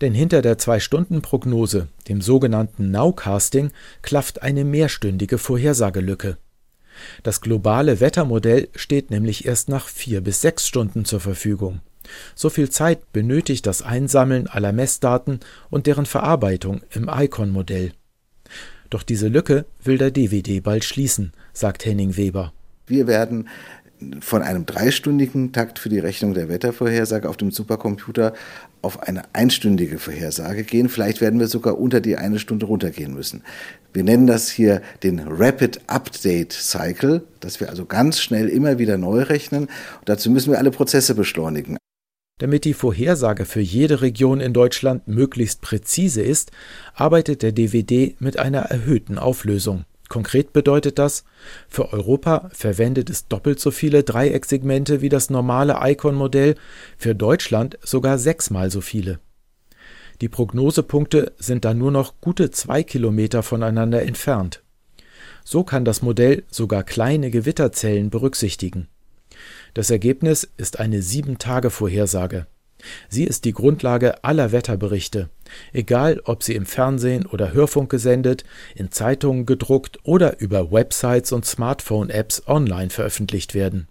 Denn 0.00 0.14
hinter 0.14 0.42
der 0.42 0.58
Zwei-Stunden-Prognose, 0.58 1.88
dem 2.08 2.20
sogenannten 2.20 2.90
Nowcasting, 2.90 3.70
klafft 4.02 4.42
eine 4.42 4.64
mehrstündige 4.64 5.38
Vorhersagelücke. 5.38 6.38
Das 7.22 7.40
globale 7.40 8.00
Wettermodell 8.00 8.68
steht 8.74 9.10
nämlich 9.10 9.44
erst 9.46 9.68
nach 9.68 9.88
vier 9.88 10.20
bis 10.20 10.40
sechs 10.40 10.66
Stunden 10.66 11.04
zur 11.04 11.20
Verfügung. 11.20 11.80
So 12.34 12.50
viel 12.50 12.70
Zeit 12.70 13.12
benötigt 13.12 13.66
das 13.66 13.82
Einsammeln 13.82 14.46
aller 14.46 14.72
Messdaten 14.72 15.40
und 15.70 15.86
deren 15.86 16.06
Verarbeitung 16.06 16.82
im 16.90 17.08
ICON-Modell. 17.12 17.92
Doch 18.90 19.02
diese 19.02 19.28
Lücke 19.28 19.66
will 19.82 19.98
der 19.98 20.10
DVD 20.10 20.60
bald 20.60 20.84
schließen, 20.84 21.32
sagt 21.52 21.84
Henning 21.84 22.16
Weber. 22.16 22.52
Wir 22.86 23.06
werden 23.06 23.48
von 24.20 24.42
einem 24.42 24.66
dreistündigen 24.66 25.52
Takt 25.52 25.78
für 25.78 25.88
die 25.88 25.98
Rechnung 25.98 26.34
der 26.34 26.48
Wettervorhersage 26.48 27.28
auf 27.28 27.36
dem 27.36 27.50
Supercomputer 27.50 28.32
auf 28.82 29.02
eine 29.02 29.22
einstündige 29.32 29.98
Vorhersage 29.98 30.64
gehen. 30.64 30.88
Vielleicht 30.88 31.20
werden 31.20 31.40
wir 31.40 31.48
sogar 31.48 31.78
unter 31.78 32.00
die 32.00 32.16
eine 32.16 32.38
Stunde 32.38 32.66
runtergehen 32.66 33.14
müssen. 33.14 33.42
Wir 33.92 34.04
nennen 34.04 34.26
das 34.26 34.48
hier 34.50 34.82
den 35.02 35.20
Rapid 35.20 35.80
Update 35.88 36.52
Cycle, 36.52 37.22
dass 37.40 37.58
wir 37.60 37.70
also 37.70 37.86
ganz 37.86 38.20
schnell 38.20 38.48
immer 38.48 38.78
wieder 38.78 38.98
neu 38.98 39.22
rechnen. 39.22 39.64
Und 39.64 40.08
dazu 40.08 40.30
müssen 40.30 40.52
wir 40.52 40.58
alle 40.58 40.70
Prozesse 40.70 41.14
beschleunigen. 41.14 41.76
Damit 42.38 42.64
die 42.64 42.74
Vorhersage 42.74 43.44
für 43.44 43.60
jede 43.60 44.00
Region 44.00 44.40
in 44.40 44.52
Deutschland 44.52 45.08
möglichst 45.08 45.60
präzise 45.60 46.22
ist, 46.22 46.52
arbeitet 46.94 47.42
der 47.42 47.50
DVD 47.50 48.14
mit 48.20 48.38
einer 48.38 48.60
erhöhten 48.60 49.18
Auflösung. 49.18 49.84
Konkret 50.08 50.52
bedeutet 50.54 50.98
das, 50.98 51.24
für 51.68 51.92
Europa 51.92 52.48
verwendet 52.52 53.10
es 53.10 53.28
doppelt 53.28 53.60
so 53.60 53.70
viele 53.70 54.04
Dreiecksegmente 54.04 55.02
wie 55.02 55.10
das 55.10 55.28
normale 55.28 55.78
Icon-Modell, 55.82 56.54
für 56.96 57.14
Deutschland 57.14 57.78
sogar 57.82 58.18
sechsmal 58.18 58.70
so 58.70 58.80
viele. 58.80 59.20
Die 60.20 60.28
Prognosepunkte 60.28 61.32
sind 61.38 61.64
dann 61.64 61.78
nur 61.78 61.92
noch 61.92 62.14
gute 62.20 62.50
zwei 62.50 62.82
Kilometer 62.82 63.42
voneinander 63.42 64.02
entfernt. 64.02 64.62
So 65.44 65.62
kann 65.62 65.84
das 65.84 66.02
Modell 66.02 66.44
sogar 66.50 66.82
kleine 66.82 67.30
Gewitterzellen 67.30 68.10
berücksichtigen. 68.10 68.88
Das 69.74 69.90
Ergebnis 69.90 70.48
ist 70.56 70.80
eine 70.80 71.02
Sieben-Tage-Vorhersage. 71.02 72.46
Sie 73.08 73.24
ist 73.24 73.44
die 73.44 73.52
Grundlage 73.52 74.22
aller 74.24 74.52
Wetterberichte, 74.52 75.30
egal 75.72 76.20
ob 76.24 76.42
sie 76.42 76.54
im 76.54 76.66
Fernsehen 76.66 77.26
oder 77.26 77.52
Hörfunk 77.52 77.90
gesendet, 77.90 78.44
in 78.74 78.90
Zeitungen 78.90 79.46
gedruckt 79.46 79.98
oder 80.04 80.40
über 80.40 80.70
Websites 80.70 81.32
und 81.32 81.44
Smartphone-Apps 81.44 82.46
online 82.46 82.90
veröffentlicht 82.90 83.54
werden. 83.54 83.88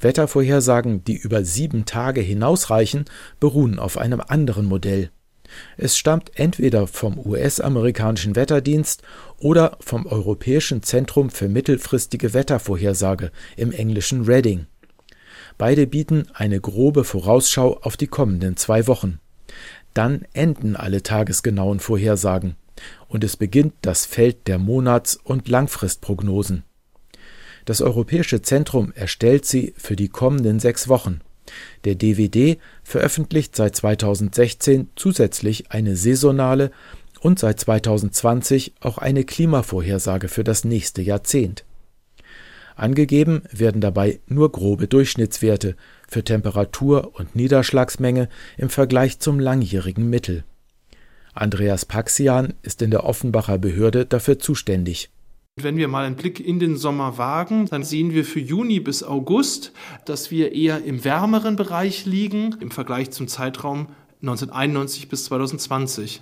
Wettervorhersagen, 0.00 1.04
die 1.04 1.16
über 1.16 1.44
sieben 1.44 1.84
Tage 1.84 2.20
hinausreichen, 2.20 3.04
beruhen 3.40 3.78
auf 3.78 3.98
einem 3.98 4.20
anderen 4.20 4.66
Modell. 4.66 5.10
Es 5.76 5.98
stammt 5.98 6.32
entweder 6.34 6.86
vom 6.86 7.18
US-amerikanischen 7.18 8.36
Wetterdienst 8.36 9.02
oder 9.38 9.76
vom 9.80 10.06
Europäischen 10.06 10.82
Zentrum 10.82 11.30
für 11.30 11.48
mittelfristige 11.48 12.32
Wettervorhersage 12.32 13.30
im 13.56 13.70
englischen 13.70 14.24
Reading. 14.24 14.66
Beide 15.58 15.86
bieten 15.86 16.26
eine 16.34 16.60
grobe 16.60 17.04
Vorausschau 17.04 17.78
auf 17.82 17.96
die 17.96 18.06
kommenden 18.06 18.56
zwei 18.56 18.86
Wochen. 18.86 19.18
Dann 19.94 20.22
enden 20.32 20.76
alle 20.76 21.02
tagesgenauen 21.02 21.80
Vorhersagen 21.80 22.56
und 23.08 23.24
es 23.24 23.36
beginnt 23.36 23.74
das 23.82 24.06
Feld 24.06 24.48
der 24.48 24.58
Monats- 24.58 25.16
und 25.22 25.48
Langfristprognosen. 25.48 26.64
Das 27.64 27.80
Europäische 27.80 28.42
Zentrum 28.42 28.92
erstellt 28.94 29.44
sie 29.44 29.74
für 29.76 29.94
die 29.94 30.08
kommenden 30.08 30.58
sechs 30.58 30.88
Wochen. 30.88 31.20
Der 31.84 31.94
DVD 31.94 32.58
veröffentlicht 32.82 33.54
seit 33.54 33.76
2016 33.76 34.88
zusätzlich 34.96 35.70
eine 35.70 35.96
saisonale 35.96 36.70
und 37.20 37.38
seit 37.38 37.60
2020 37.60 38.74
auch 38.80 38.98
eine 38.98 39.24
Klimavorhersage 39.24 40.28
für 40.28 40.44
das 40.44 40.64
nächste 40.64 41.02
Jahrzehnt. 41.02 41.64
Angegeben 42.76 43.42
werden 43.50 43.80
dabei 43.80 44.20
nur 44.26 44.52
grobe 44.52 44.88
Durchschnittswerte 44.88 45.76
für 46.08 46.24
Temperatur 46.24 47.12
und 47.14 47.36
Niederschlagsmenge 47.36 48.28
im 48.56 48.70
Vergleich 48.70 49.18
zum 49.18 49.38
langjährigen 49.38 50.08
Mittel. 50.08 50.44
Andreas 51.34 51.86
Paxian 51.86 52.54
ist 52.62 52.82
in 52.82 52.90
der 52.90 53.04
Offenbacher 53.04 53.58
Behörde 53.58 54.04
dafür 54.04 54.38
zuständig. 54.38 55.10
Wenn 55.60 55.76
wir 55.76 55.88
mal 55.88 56.06
einen 56.06 56.16
Blick 56.16 56.40
in 56.40 56.58
den 56.58 56.78
Sommer 56.78 57.18
wagen, 57.18 57.66
dann 57.66 57.84
sehen 57.84 58.14
wir 58.14 58.24
für 58.24 58.40
Juni 58.40 58.80
bis 58.80 59.02
August, 59.02 59.72
dass 60.06 60.30
wir 60.30 60.52
eher 60.52 60.82
im 60.82 61.04
wärmeren 61.04 61.56
Bereich 61.56 62.06
liegen 62.06 62.56
im 62.60 62.70
Vergleich 62.70 63.10
zum 63.10 63.28
Zeitraum 63.28 63.88
1991 64.22 65.08
bis 65.08 65.24
2020. 65.24 66.20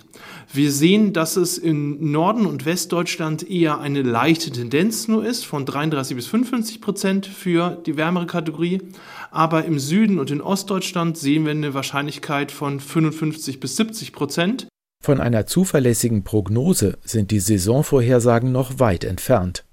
Wir 0.51 0.71
sehen, 0.71 1.13
dass 1.13 1.35
es 1.35 1.59
in 1.59 2.11
Norden 2.11 2.47
und 2.47 2.65
Westdeutschland 2.65 3.47
eher 3.47 3.79
eine 3.79 4.01
leichte 4.01 4.49
Tendenz 4.49 5.07
nur 5.07 5.23
ist, 5.23 5.45
von 5.45 5.67
33 5.67 6.15
bis 6.15 6.25
55 6.25 6.81
Prozent 6.81 7.25
für 7.27 7.77
die 7.85 7.97
wärmere 7.97 8.25
Kategorie. 8.25 8.81
Aber 9.29 9.65
im 9.65 9.77
Süden 9.77 10.19
und 10.19 10.31
in 10.31 10.41
Ostdeutschland 10.41 11.15
sehen 11.15 11.45
wir 11.45 11.51
eine 11.51 11.75
Wahrscheinlichkeit 11.75 12.51
von 12.51 12.79
55 12.79 13.59
bis 13.59 13.75
70 13.75 14.13
Prozent. 14.13 14.67
Von 15.03 15.21
einer 15.21 15.45
zuverlässigen 15.45 16.23
Prognose 16.23 16.97
sind 17.03 17.29
die 17.29 17.39
Saisonvorhersagen 17.39 18.51
noch 18.51 18.79
weit 18.79 19.03
entfernt. 19.03 19.63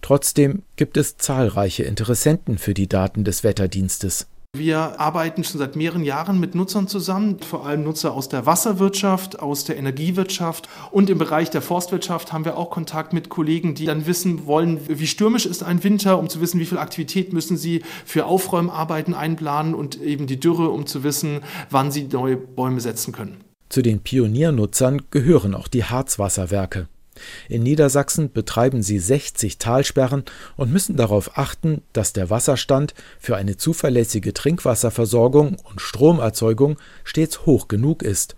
Trotzdem 0.00 0.62
gibt 0.74 0.96
es 0.96 1.16
zahlreiche 1.16 1.84
Interessenten 1.84 2.58
für 2.58 2.74
die 2.74 2.88
Daten 2.88 3.22
des 3.22 3.44
Wetterdienstes. 3.44 4.26
Wir 4.54 5.00
arbeiten 5.00 5.44
schon 5.44 5.60
seit 5.60 5.76
mehreren 5.76 6.04
Jahren 6.04 6.38
mit 6.38 6.54
Nutzern 6.54 6.86
zusammen, 6.86 7.38
vor 7.40 7.64
allem 7.64 7.84
Nutzer 7.84 8.12
aus 8.12 8.28
der 8.28 8.44
Wasserwirtschaft, 8.44 9.40
aus 9.40 9.64
der 9.64 9.78
Energiewirtschaft 9.78 10.68
und 10.90 11.08
im 11.08 11.16
Bereich 11.16 11.48
der 11.48 11.62
Forstwirtschaft 11.62 12.34
haben 12.34 12.44
wir 12.44 12.58
auch 12.58 12.68
Kontakt 12.68 13.14
mit 13.14 13.30
Kollegen, 13.30 13.74
die 13.74 13.86
dann 13.86 14.04
wissen 14.06 14.44
wollen, 14.44 14.78
wie 14.86 15.06
stürmisch 15.06 15.46
ist 15.46 15.62
ein 15.62 15.82
Winter, 15.84 16.18
um 16.18 16.28
zu 16.28 16.42
wissen, 16.42 16.60
wie 16.60 16.66
viel 16.66 16.76
Aktivität 16.76 17.32
müssen 17.32 17.56
sie 17.56 17.82
für 18.04 18.26
Aufräumarbeiten 18.26 19.14
einplanen 19.14 19.74
und 19.74 19.98
eben 20.02 20.26
die 20.26 20.38
Dürre, 20.38 20.68
um 20.68 20.84
zu 20.84 21.02
wissen, 21.02 21.40
wann 21.70 21.90
sie 21.90 22.08
neue 22.12 22.36
Bäume 22.36 22.82
setzen 22.82 23.14
können. 23.14 23.38
Zu 23.70 23.80
den 23.80 24.00
Pioniernutzern 24.00 25.00
gehören 25.10 25.54
auch 25.54 25.66
die 25.66 25.84
Harzwasserwerke. 25.84 26.88
In 27.48 27.62
Niedersachsen 27.62 28.32
betreiben 28.32 28.82
sie 28.82 28.98
60 28.98 29.58
Talsperren 29.58 30.24
und 30.56 30.72
müssen 30.72 30.96
darauf 30.96 31.36
achten, 31.38 31.82
dass 31.92 32.12
der 32.12 32.30
Wasserstand 32.30 32.94
für 33.18 33.36
eine 33.36 33.56
zuverlässige 33.56 34.32
Trinkwasserversorgung 34.34 35.56
und 35.64 35.80
Stromerzeugung 35.80 36.76
stets 37.04 37.46
hoch 37.46 37.68
genug 37.68 38.02
ist, 38.02 38.36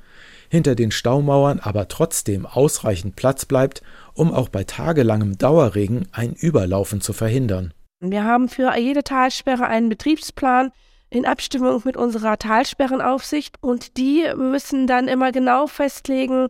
hinter 0.49 0.75
den 0.75 0.91
Staumauern 0.91 1.61
aber 1.61 1.89
trotzdem 1.89 2.47
ausreichend 2.47 3.17
Platz 3.17 3.45
bleibt, 3.45 3.83
um 4.15 4.33
auch 4.33 4.49
bei 4.49 4.65
tagelangem 4.65 5.39
Dauerregen 5.39 6.07
ein 6.13 6.33
Überlaufen 6.35 7.01
zu 7.01 7.13
verhindern. 7.13 7.73
Wir 8.01 8.25
haben 8.25 8.49
für 8.49 8.77
jede 8.77 9.03
Talsperre 9.03 9.67
einen 9.67 9.89
Betriebsplan 9.89 10.71
in 11.11 11.27
Abstimmung 11.27 11.83
mit 11.85 11.97
unserer 11.97 12.39
Talsperrenaufsicht 12.39 13.57
und 13.61 13.97
die 13.97 14.27
müssen 14.37 14.87
dann 14.87 15.09
immer 15.09 15.33
genau 15.33 15.67
festlegen, 15.67 16.49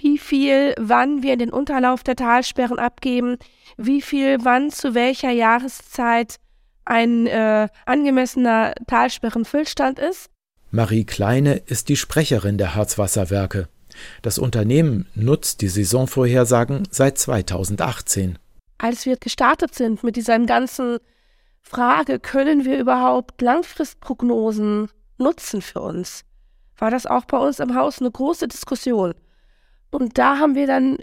wie 0.00 0.18
viel 0.18 0.74
wann 0.78 1.22
wir 1.22 1.34
in 1.34 1.38
den 1.38 1.50
Unterlauf 1.50 2.02
der 2.02 2.16
Talsperren 2.16 2.78
abgeben, 2.78 3.36
wie 3.76 4.02
viel 4.02 4.38
wann 4.42 4.70
zu 4.70 4.94
welcher 4.94 5.30
Jahreszeit 5.30 6.36
ein 6.84 7.26
äh, 7.26 7.68
angemessener 7.86 8.74
Talsperrenfüllstand 8.86 9.98
ist. 9.98 10.28
Marie 10.70 11.04
Kleine 11.04 11.56
ist 11.66 11.88
die 11.88 11.96
Sprecherin 11.96 12.58
der 12.58 12.74
Harzwasserwerke. 12.74 13.68
Das 14.22 14.38
Unternehmen 14.38 15.06
nutzt 15.14 15.60
die 15.60 15.68
Saisonvorhersagen 15.68 16.88
seit 16.90 17.18
2018. 17.18 18.38
Als 18.78 19.06
wir 19.06 19.16
gestartet 19.16 19.74
sind 19.74 20.02
mit 20.02 20.16
dieser 20.16 20.38
ganzen 20.40 20.98
Frage, 21.60 22.18
können 22.18 22.64
wir 22.64 22.78
überhaupt 22.78 23.40
Langfristprognosen 23.40 24.88
nutzen 25.18 25.62
für 25.62 25.80
uns, 25.80 26.24
war 26.76 26.90
das 26.90 27.06
auch 27.06 27.24
bei 27.26 27.38
uns 27.38 27.60
im 27.60 27.74
Haus 27.76 28.00
eine 28.00 28.10
große 28.10 28.48
Diskussion. 28.48 29.14
Und 29.92 30.16
da 30.16 30.38
haben 30.38 30.54
wir 30.54 30.66
dann 30.66 30.98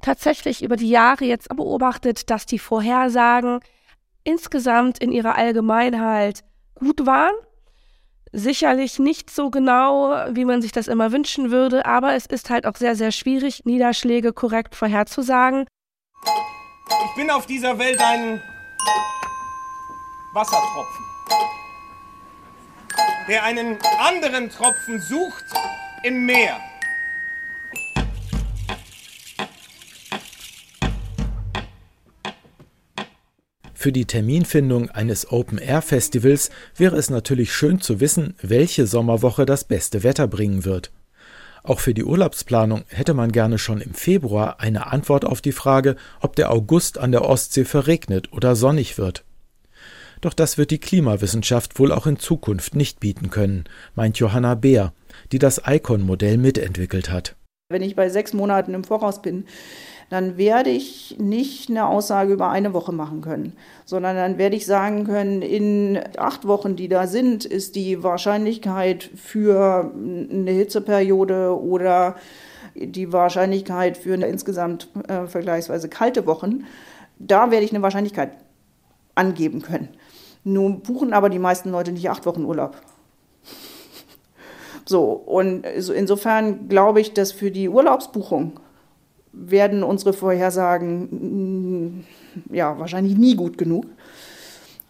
tatsächlich 0.00 0.62
über 0.62 0.76
die 0.76 0.88
Jahre 0.88 1.24
jetzt 1.24 1.48
beobachtet, 1.48 2.30
dass 2.30 2.46
die 2.46 2.60
Vorhersagen 2.60 3.60
insgesamt 4.24 4.98
in 4.98 5.12
ihrer 5.12 5.34
Allgemeinheit 5.34 6.44
gut 6.74 7.04
waren. 7.06 7.34
Sicherlich 8.32 9.00
nicht 9.00 9.30
so 9.30 9.50
genau, 9.50 10.14
wie 10.30 10.44
man 10.44 10.62
sich 10.62 10.70
das 10.70 10.86
immer 10.86 11.10
wünschen 11.10 11.50
würde, 11.50 11.84
aber 11.84 12.14
es 12.14 12.26
ist 12.26 12.48
halt 12.48 12.64
auch 12.64 12.76
sehr, 12.76 12.94
sehr 12.94 13.10
schwierig, 13.10 13.64
Niederschläge 13.64 14.32
korrekt 14.32 14.76
vorherzusagen. 14.76 15.66
Ich 17.06 17.14
bin 17.16 17.30
auf 17.30 17.46
dieser 17.46 17.76
Welt 17.78 18.00
ein 18.00 18.40
Wassertropfen, 20.32 21.04
der 23.26 23.42
einen 23.42 23.78
anderen 23.98 24.48
Tropfen 24.48 25.00
sucht 25.00 25.44
im 26.04 26.24
Meer. 26.24 26.60
Für 33.82 33.92
die 33.92 34.04
Terminfindung 34.04 34.90
eines 34.90 35.32
Open-Air-Festivals 35.32 36.50
wäre 36.76 36.96
es 36.96 37.08
natürlich 37.08 37.54
schön 37.54 37.80
zu 37.80 37.98
wissen, 37.98 38.34
welche 38.42 38.86
Sommerwoche 38.86 39.46
das 39.46 39.64
beste 39.64 40.02
Wetter 40.02 40.28
bringen 40.28 40.66
wird. 40.66 40.92
Auch 41.62 41.80
für 41.80 41.94
die 41.94 42.04
Urlaubsplanung 42.04 42.84
hätte 42.88 43.14
man 43.14 43.32
gerne 43.32 43.56
schon 43.56 43.80
im 43.80 43.94
Februar 43.94 44.60
eine 44.60 44.88
Antwort 44.88 45.24
auf 45.24 45.40
die 45.40 45.52
Frage, 45.52 45.96
ob 46.20 46.36
der 46.36 46.52
August 46.52 46.98
an 46.98 47.10
der 47.10 47.24
Ostsee 47.24 47.64
verregnet 47.64 48.34
oder 48.34 48.54
sonnig 48.54 48.98
wird. 48.98 49.24
Doch 50.20 50.34
das 50.34 50.58
wird 50.58 50.72
die 50.72 50.78
Klimawissenschaft 50.78 51.78
wohl 51.78 51.90
auch 51.90 52.06
in 52.06 52.18
Zukunft 52.18 52.74
nicht 52.74 53.00
bieten 53.00 53.30
können, 53.30 53.64
meint 53.94 54.18
Johanna 54.18 54.56
Beer, 54.56 54.92
die 55.32 55.38
das 55.38 55.62
ICON-Modell 55.66 56.36
mitentwickelt 56.36 57.10
hat. 57.10 57.34
Wenn 57.70 57.82
ich 57.82 57.94
bei 57.94 58.08
sechs 58.08 58.32
Monaten 58.32 58.74
im 58.74 58.82
Voraus 58.82 59.22
bin, 59.22 59.46
dann 60.10 60.36
werde 60.36 60.70
ich 60.70 61.16
nicht 61.18 61.70
eine 61.70 61.86
Aussage 61.86 62.32
über 62.32 62.50
eine 62.50 62.74
Woche 62.74 62.92
machen 62.92 63.20
können, 63.22 63.54
sondern 63.84 64.16
dann 64.16 64.38
werde 64.38 64.56
ich 64.56 64.66
sagen 64.66 65.04
können, 65.04 65.40
in 65.40 66.00
acht 66.18 66.46
Wochen, 66.46 66.74
die 66.74 66.88
da 66.88 67.06
sind, 67.06 67.44
ist 67.44 67.76
die 67.76 68.02
Wahrscheinlichkeit 68.02 69.08
für 69.14 69.92
eine 69.94 70.50
Hitzeperiode 70.50 71.58
oder 71.58 72.16
die 72.74 73.12
Wahrscheinlichkeit 73.12 73.96
für 73.96 74.14
eine 74.14 74.26
insgesamt 74.26 74.88
äh, 75.08 75.26
vergleichsweise 75.26 75.88
kalte 75.88 76.26
Wochen, 76.26 76.64
da 77.18 77.52
werde 77.52 77.64
ich 77.64 77.72
eine 77.72 77.82
Wahrscheinlichkeit 77.82 78.32
angeben 79.14 79.62
können. 79.62 79.90
Nun 80.42 80.80
buchen 80.80 81.12
aber 81.12 81.28
die 81.30 81.38
meisten 81.38 81.70
Leute 81.70 81.92
nicht 81.92 82.10
acht 82.10 82.26
Wochen 82.26 82.44
Urlaub. 82.44 82.76
So, 84.86 85.12
und 85.12 85.64
insofern 85.64 86.68
glaube 86.68 87.00
ich, 87.00 87.14
dass 87.14 87.30
für 87.30 87.52
die 87.52 87.68
Urlaubsbuchung 87.68 88.58
werden 89.32 89.82
unsere 89.82 90.12
Vorhersagen 90.12 92.04
mm, 92.48 92.54
ja 92.54 92.78
wahrscheinlich 92.78 93.16
nie 93.16 93.36
gut 93.36 93.58
genug. 93.58 93.86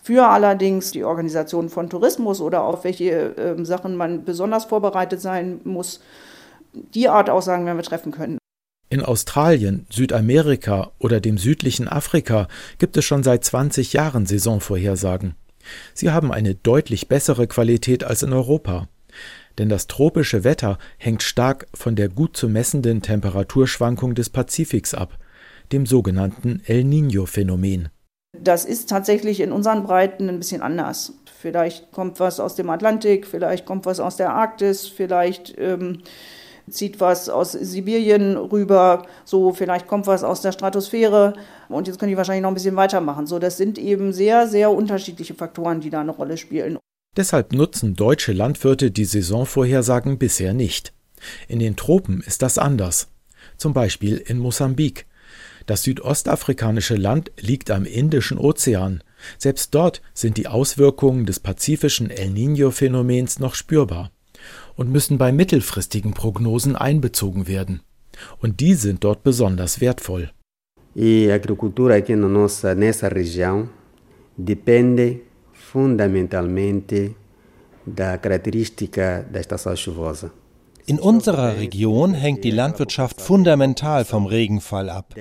Für 0.02 0.28
allerdings 0.28 0.92
die 0.92 1.04
Organisation 1.04 1.68
von 1.68 1.90
Tourismus 1.90 2.40
oder 2.40 2.62
auf 2.62 2.84
welche 2.84 3.36
äh, 3.36 3.64
Sachen 3.64 3.96
man 3.96 4.24
besonders 4.24 4.64
vorbereitet 4.64 5.20
sein 5.20 5.60
muss, 5.64 6.00
die 6.72 7.08
Art 7.08 7.28
Aussagen 7.28 7.66
werden 7.66 7.78
wir 7.78 7.84
treffen 7.84 8.12
können. 8.12 8.38
In 8.88 9.04
Australien, 9.04 9.86
Südamerika 9.90 10.90
oder 10.98 11.20
dem 11.20 11.38
südlichen 11.38 11.86
Afrika 11.86 12.48
gibt 12.78 12.96
es 12.96 13.04
schon 13.04 13.22
seit 13.22 13.44
20 13.44 13.92
Jahren 13.92 14.26
Saisonvorhersagen. 14.26 15.36
Sie 15.94 16.10
haben 16.10 16.32
eine 16.32 16.54
deutlich 16.54 17.06
bessere 17.06 17.46
Qualität 17.46 18.02
als 18.02 18.22
in 18.22 18.32
Europa 18.32 18.88
denn 19.58 19.68
das 19.68 19.86
tropische 19.86 20.44
Wetter 20.44 20.78
hängt 20.98 21.22
stark 21.22 21.66
von 21.74 21.96
der 21.96 22.08
gut 22.08 22.36
zu 22.36 22.48
messenden 22.48 23.02
Temperaturschwankung 23.02 24.14
des 24.14 24.30
Pazifiks 24.30 24.94
ab, 24.94 25.18
dem 25.72 25.86
sogenannten 25.86 26.62
El 26.66 26.82
Niño-Phänomen. 26.84 27.88
Das 28.38 28.64
ist 28.64 28.88
tatsächlich 28.88 29.40
in 29.40 29.52
unseren 29.52 29.82
Breiten 29.82 30.28
ein 30.28 30.38
bisschen 30.38 30.62
anders. 30.62 31.14
Vielleicht 31.40 31.90
kommt 31.90 32.20
was 32.20 32.38
aus 32.38 32.54
dem 32.54 32.70
Atlantik, 32.70 33.26
vielleicht 33.26 33.66
kommt 33.66 33.86
was 33.86 33.98
aus 33.98 34.16
der 34.16 34.32
Arktis, 34.32 34.86
vielleicht 34.86 35.54
ähm, 35.58 36.02
zieht 36.68 37.00
was 37.00 37.28
aus 37.28 37.52
Sibirien 37.52 38.36
rüber, 38.36 39.06
so 39.24 39.52
vielleicht 39.52 39.86
kommt 39.86 40.06
was 40.06 40.22
aus 40.22 40.42
der 40.42 40.52
Stratosphäre 40.52 41.32
und 41.68 41.88
jetzt 41.88 41.98
können 41.98 42.10
die 42.10 42.16
wahrscheinlich 42.16 42.42
noch 42.42 42.50
ein 42.50 42.54
bisschen 42.54 42.76
weitermachen. 42.76 43.26
So, 43.26 43.38
das 43.38 43.56
sind 43.56 43.78
eben 43.78 44.12
sehr, 44.12 44.46
sehr 44.46 44.70
unterschiedliche 44.70 45.34
Faktoren, 45.34 45.80
die 45.80 45.90
da 45.90 46.00
eine 46.00 46.12
Rolle 46.12 46.36
spielen. 46.36 46.78
Deshalb 47.16 47.52
nutzen 47.52 47.96
deutsche 47.96 48.32
Landwirte 48.32 48.90
die 48.90 49.04
Saisonvorhersagen 49.04 50.18
bisher 50.18 50.54
nicht. 50.54 50.92
In 51.48 51.58
den 51.58 51.76
Tropen 51.76 52.20
ist 52.20 52.42
das 52.42 52.56
anders. 52.56 53.08
Zum 53.56 53.72
Beispiel 53.72 54.16
in 54.16 54.38
Mosambik. 54.38 55.06
Das 55.66 55.82
südostafrikanische 55.82 56.94
Land 56.94 57.32
liegt 57.40 57.70
am 57.70 57.84
Indischen 57.84 58.38
Ozean. 58.38 59.02
Selbst 59.38 59.74
dort 59.74 60.02
sind 60.14 60.36
die 60.36 60.46
Auswirkungen 60.48 61.26
des 61.26 61.40
pazifischen 61.40 62.10
El 62.10 62.30
Niño-Phänomens 62.30 63.38
noch 63.38 63.54
spürbar 63.54 64.10
und 64.76 64.90
müssen 64.90 65.18
bei 65.18 65.32
mittelfristigen 65.32 66.14
Prognosen 66.14 66.76
einbezogen 66.76 67.46
werden. 67.46 67.82
Und 68.38 68.60
die 68.60 68.74
sind 68.74 69.04
dort 69.04 69.22
besonders 69.22 69.80
wertvoll. 69.80 70.30
E 70.94 71.30
a 71.30 71.34
agricultura 71.34 71.94
aqui 71.94 72.16
na 72.16 72.26
nossa 72.28 72.74
nessa 72.74 73.06
região 73.08 73.68
depende 74.36 75.20
fundamentalmente 75.72 77.14
da 77.86 78.18
característica 78.18 79.24
da 79.30 79.38
estação 79.38 79.74
chuvosa. 79.76 80.32
In 80.86 80.98
unserer 80.98 81.56
Region 81.56 82.14
hängt 82.14 82.42
die 82.42 82.50
Landwirtschaft 82.50 83.20
fundamental 83.20 84.04
vom 84.04 84.26
Regenfall 84.26 84.90
ab. 84.90 85.14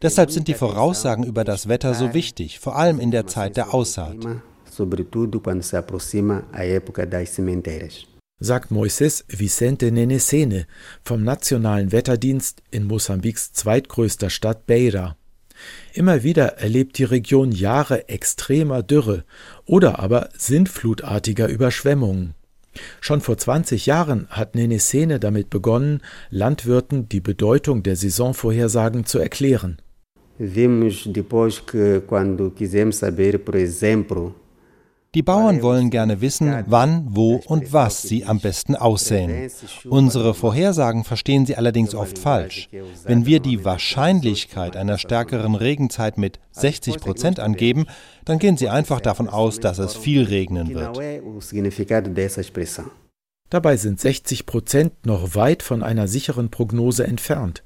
Deshalb 0.00 0.30
sind 0.30 0.46
die 0.46 0.54
Voraussagen 0.54 1.24
über 1.24 1.42
das 1.42 1.66
Wetter 1.68 1.94
so 1.94 2.14
wichtig, 2.14 2.60
vor 2.60 2.76
allem 2.76 3.00
in 3.00 3.10
der 3.10 3.26
Zeit 3.26 3.56
der 3.56 3.74
Aussaat. 3.74 4.16
Sagt 8.40 8.70
Moises 8.70 9.24
Vicente 9.26 9.90
Nenesene 9.90 10.66
vom 11.02 11.24
Nationalen 11.24 11.90
Wetterdienst 11.90 12.62
in 12.70 12.84
Mosambiks 12.84 13.52
zweitgrößter 13.52 14.30
Stadt 14.30 14.66
Beira. 14.66 15.17
Immer 15.92 16.22
wieder 16.22 16.58
erlebt 16.58 16.98
die 16.98 17.04
Region 17.04 17.52
Jahre 17.52 18.08
extremer 18.08 18.82
Dürre 18.82 19.24
oder 19.64 19.98
aber 19.98 20.28
sintflutartiger 20.36 21.48
Überschwemmungen. 21.48 22.34
Schon 23.00 23.20
vor 23.20 23.36
20 23.36 23.86
Jahren 23.86 24.26
hat 24.30 24.54
Nenesene 24.54 25.18
damit 25.18 25.50
begonnen, 25.50 26.00
Landwirten 26.30 27.08
die 27.08 27.20
Bedeutung 27.20 27.82
der 27.82 27.96
Saisonvorhersagen 27.96 29.04
zu 29.04 29.18
erklären. 29.18 29.78
Vimos 30.38 31.02
depois 31.06 31.66
que 31.66 32.00
quando 32.06 32.50
quisemos 32.50 33.00
saber, 33.00 33.38
por 33.38 33.56
exemplo, 33.56 34.34
die 35.14 35.22
Bauern 35.22 35.62
wollen 35.62 35.88
gerne 35.88 36.20
wissen, 36.20 36.64
wann, 36.66 37.06
wo 37.08 37.36
und 37.46 37.72
was 37.72 38.02
sie 38.02 38.26
am 38.26 38.40
besten 38.40 38.76
aussäen. 38.76 39.50
Unsere 39.88 40.34
Vorhersagen 40.34 41.02
verstehen 41.04 41.46
sie 41.46 41.56
allerdings 41.56 41.94
oft 41.94 42.18
falsch. 42.18 42.68
Wenn 43.04 43.24
wir 43.24 43.40
die 43.40 43.64
Wahrscheinlichkeit 43.64 44.76
einer 44.76 44.98
stärkeren 44.98 45.54
Regenzeit 45.54 46.18
mit 46.18 46.38
60 46.50 46.98
Prozent 46.98 47.40
angeben, 47.40 47.86
dann 48.26 48.38
gehen 48.38 48.58
sie 48.58 48.68
einfach 48.68 49.00
davon 49.00 49.28
aus, 49.28 49.60
dass 49.60 49.78
es 49.78 49.96
viel 49.96 50.24
regnen 50.24 50.74
wird. 50.74 51.00
Dabei 53.50 53.76
sind 53.78 53.98
60 53.98 54.44
Prozent 54.44 55.06
noch 55.06 55.34
weit 55.34 55.62
von 55.62 55.82
einer 55.82 56.06
sicheren 56.06 56.50
Prognose 56.50 57.06
entfernt. 57.06 57.62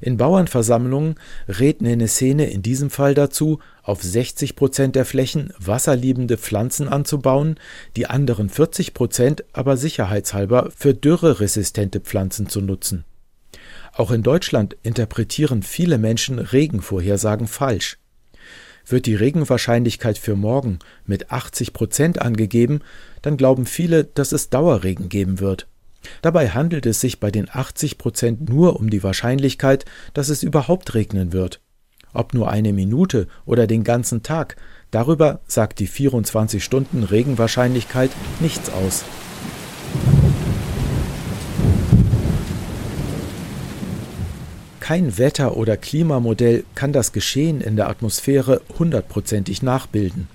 In 0.00 0.16
Bauernversammlungen 0.16 1.16
rät 1.48 1.82
Nenesene 1.82 2.50
in 2.50 2.62
diesem 2.62 2.90
Fall 2.90 3.14
dazu, 3.14 3.60
auf 3.82 4.02
60 4.02 4.56
Prozent 4.56 4.96
der 4.96 5.04
Flächen 5.04 5.52
wasserliebende 5.58 6.36
Pflanzen 6.36 6.88
anzubauen, 6.88 7.56
die 7.96 8.06
anderen 8.06 8.48
40 8.48 8.94
Prozent 8.94 9.44
aber 9.52 9.76
sicherheitshalber 9.76 10.70
für 10.76 10.94
dürreresistente 10.94 12.00
Pflanzen 12.00 12.48
zu 12.48 12.60
nutzen. 12.60 13.04
Auch 13.92 14.10
in 14.10 14.22
Deutschland 14.22 14.76
interpretieren 14.82 15.62
viele 15.62 15.98
Menschen 15.98 16.38
Regenvorhersagen 16.38 17.46
falsch. 17.46 17.98
Wird 18.86 19.06
die 19.06 19.14
Regenwahrscheinlichkeit 19.14 20.18
für 20.18 20.34
morgen 20.34 20.78
mit 21.06 21.30
80 21.30 21.72
Prozent 21.72 22.20
angegeben, 22.20 22.80
dann 23.22 23.36
glauben 23.36 23.64
viele, 23.64 24.04
dass 24.04 24.32
es 24.32 24.50
Dauerregen 24.50 25.08
geben 25.08 25.40
wird. 25.40 25.66
Dabei 26.22 26.50
handelt 26.50 26.86
es 26.86 27.00
sich 27.00 27.20
bei 27.20 27.30
den 27.30 27.48
80 27.50 27.98
Prozent 27.98 28.48
nur 28.48 28.78
um 28.78 28.90
die 28.90 29.02
Wahrscheinlichkeit, 29.02 29.84
dass 30.12 30.28
es 30.28 30.42
überhaupt 30.42 30.94
regnen 30.94 31.32
wird. 31.32 31.60
Ob 32.12 32.32
nur 32.32 32.50
eine 32.50 32.72
Minute 32.72 33.26
oder 33.44 33.66
den 33.66 33.82
ganzen 33.82 34.22
Tag, 34.22 34.56
darüber 34.90 35.40
sagt 35.46 35.80
die 35.80 35.88
24 35.88 36.62
Stunden 36.62 37.02
Regenwahrscheinlichkeit 37.02 38.10
nichts 38.40 38.70
aus. 38.70 39.04
Kein 44.84 45.16
Wetter- 45.16 45.56
oder 45.56 45.78
Klimamodell 45.78 46.64
kann 46.74 46.92
das 46.92 47.12
Geschehen 47.12 47.62
in 47.62 47.74
der 47.74 47.88
Atmosphäre 47.88 48.60
hundertprozentig 48.78 49.62
nachbilden. 49.62 50.28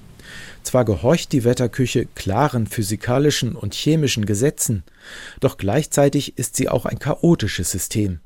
Zwar 0.69 0.86
gehorcht 0.86 1.32
die 1.32 1.45
Wetterküche 1.45 2.05
klaren 2.05 2.67
physikalischen 2.67 3.55
und 3.55 3.73
chemischen 3.73 4.27
Gesetzen, 4.27 4.84
doch 5.39 5.58
gleichzeitig 5.58 6.38
ist 6.38 6.55
sie 6.55 6.69
auch 6.69 6.86
ein 6.86 6.99
chaotisches 6.99 7.71
System. 7.71 8.19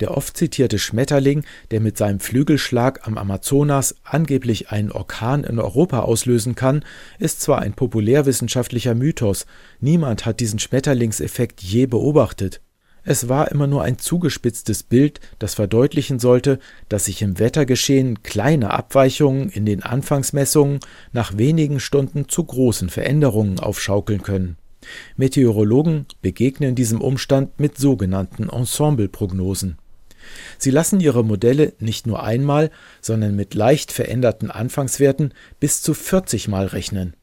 Der 0.00 0.16
oft 0.16 0.34
zitierte 0.34 0.78
Schmetterling, 0.78 1.44
der 1.72 1.80
mit 1.80 1.98
seinem 1.98 2.20
Flügelschlag 2.20 3.06
am 3.06 3.18
Amazonas 3.18 3.96
angeblich 4.02 4.70
einen 4.70 4.92
Orkan 4.92 5.44
in 5.44 5.58
Europa 5.58 5.98
auslösen 5.98 6.54
kann, 6.54 6.86
ist 7.18 7.42
zwar 7.42 7.58
ein 7.58 7.74
populärwissenschaftlicher 7.74 8.94
Mythos, 8.94 9.44
niemand 9.78 10.24
hat 10.24 10.40
diesen 10.40 10.60
Schmetterlingseffekt 10.60 11.60
je 11.60 11.84
beobachtet. 11.84 12.62
Es 13.06 13.28
war 13.28 13.50
immer 13.52 13.66
nur 13.66 13.82
ein 13.82 13.98
zugespitztes 13.98 14.82
Bild, 14.82 15.20
das 15.38 15.54
verdeutlichen 15.54 16.18
sollte, 16.18 16.58
dass 16.88 17.04
sich 17.04 17.20
im 17.20 17.38
Wettergeschehen 17.38 18.22
kleine 18.22 18.72
Abweichungen 18.72 19.50
in 19.50 19.66
den 19.66 19.82
Anfangsmessungen 19.82 20.80
nach 21.12 21.36
wenigen 21.36 21.80
Stunden 21.80 22.28
zu 22.28 22.44
großen 22.44 22.88
Veränderungen 22.88 23.60
aufschaukeln 23.60 24.22
können. 24.22 24.56
Meteorologen 25.16 26.06
begegnen 26.22 26.74
diesem 26.74 27.00
Umstand 27.00 27.60
mit 27.60 27.76
sogenannten 27.76 28.48
Ensembleprognosen. 28.48 29.78
Sie 30.58 30.70
lassen 30.70 31.00
ihre 31.00 31.24
Modelle 31.24 31.74
nicht 31.78 32.06
nur 32.06 32.22
einmal, 32.22 32.70
sondern 33.02 33.36
mit 33.36 33.54
leicht 33.54 33.92
veränderten 33.92 34.50
Anfangswerten 34.50 35.34
bis 35.60 35.82
zu 35.82 35.92
40 35.92 36.48
Mal 36.48 36.66
rechnen. 36.66 37.14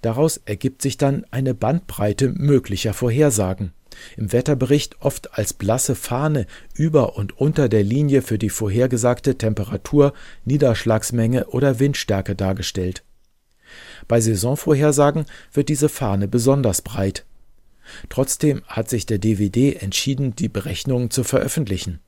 Daraus 0.00 0.40
ergibt 0.44 0.82
sich 0.82 0.96
dann 0.96 1.24
eine 1.30 1.54
Bandbreite 1.54 2.28
möglicher 2.28 2.94
Vorhersagen. 2.94 3.72
Im 4.16 4.32
Wetterbericht 4.32 4.96
oft 5.00 5.38
als 5.38 5.52
blasse 5.52 5.94
Fahne 5.94 6.46
über 6.74 7.16
und 7.16 7.38
unter 7.38 7.68
der 7.68 7.82
Linie 7.82 8.22
für 8.22 8.38
die 8.38 8.50
vorhergesagte 8.50 9.36
Temperatur, 9.36 10.12
Niederschlagsmenge 10.44 11.46
oder 11.48 11.78
Windstärke 11.78 12.34
dargestellt. 12.34 13.04
Bei 14.08 14.20
Saisonvorhersagen 14.20 15.26
wird 15.52 15.68
diese 15.68 15.88
Fahne 15.88 16.28
besonders 16.28 16.82
breit. 16.82 17.24
Trotzdem 18.08 18.62
hat 18.66 18.88
sich 18.88 19.06
der 19.06 19.18
DVD 19.18 19.74
entschieden, 19.74 20.36
die 20.36 20.48
Berechnungen 20.48 21.10
zu 21.10 21.24
veröffentlichen. 21.24 22.00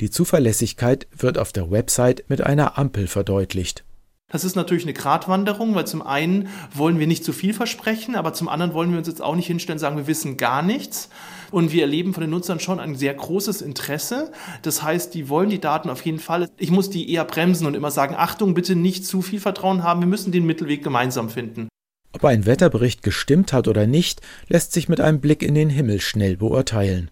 Die 0.00 0.10
Zuverlässigkeit 0.10 1.06
wird 1.16 1.38
auf 1.38 1.52
der 1.52 1.70
Website 1.70 2.24
mit 2.28 2.40
einer 2.40 2.78
Ampel 2.78 3.06
verdeutlicht. 3.06 3.84
Das 4.30 4.44
ist 4.44 4.56
natürlich 4.56 4.84
eine 4.84 4.92
Gratwanderung, 4.94 5.74
weil 5.74 5.86
zum 5.86 6.02
einen 6.02 6.48
wollen 6.72 6.98
wir 6.98 7.06
nicht 7.06 7.24
zu 7.24 7.32
viel 7.32 7.52
versprechen, 7.52 8.14
aber 8.14 8.32
zum 8.32 8.48
anderen 8.48 8.72
wollen 8.72 8.92
wir 8.92 8.98
uns 8.98 9.08
jetzt 9.08 9.20
auch 9.20 9.34
nicht 9.34 9.48
hinstellen 9.48 9.76
und 9.76 9.80
sagen, 9.80 9.96
wir 9.96 10.06
wissen 10.06 10.36
gar 10.36 10.62
nichts. 10.62 11.10
Und 11.50 11.72
wir 11.72 11.82
erleben 11.82 12.14
von 12.14 12.20
den 12.20 12.30
Nutzern 12.30 12.60
schon 12.60 12.78
ein 12.78 12.94
sehr 12.94 13.12
großes 13.12 13.60
Interesse. 13.60 14.30
Das 14.62 14.84
heißt, 14.84 15.14
die 15.14 15.28
wollen 15.28 15.50
die 15.50 15.60
Daten 15.60 15.90
auf 15.90 16.04
jeden 16.06 16.20
Fall. 16.20 16.48
Ich 16.58 16.70
muss 16.70 16.90
die 16.90 17.12
eher 17.12 17.24
bremsen 17.24 17.66
und 17.66 17.74
immer 17.74 17.90
sagen, 17.90 18.14
Achtung, 18.16 18.54
bitte 18.54 18.76
nicht 18.76 19.04
zu 19.04 19.20
viel 19.20 19.40
Vertrauen 19.40 19.82
haben. 19.82 20.00
Wir 20.00 20.06
müssen 20.06 20.30
den 20.30 20.46
Mittelweg 20.46 20.84
gemeinsam 20.84 21.28
finden. 21.28 21.68
Ob 22.12 22.24
ein 22.24 22.46
Wetterbericht 22.46 23.02
gestimmt 23.02 23.52
hat 23.52 23.66
oder 23.66 23.88
nicht, 23.88 24.20
lässt 24.48 24.72
sich 24.72 24.88
mit 24.88 25.00
einem 25.00 25.20
Blick 25.20 25.42
in 25.42 25.54
den 25.54 25.70
Himmel 25.70 26.00
schnell 26.00 26.36
beurteilen. 26.36 27.10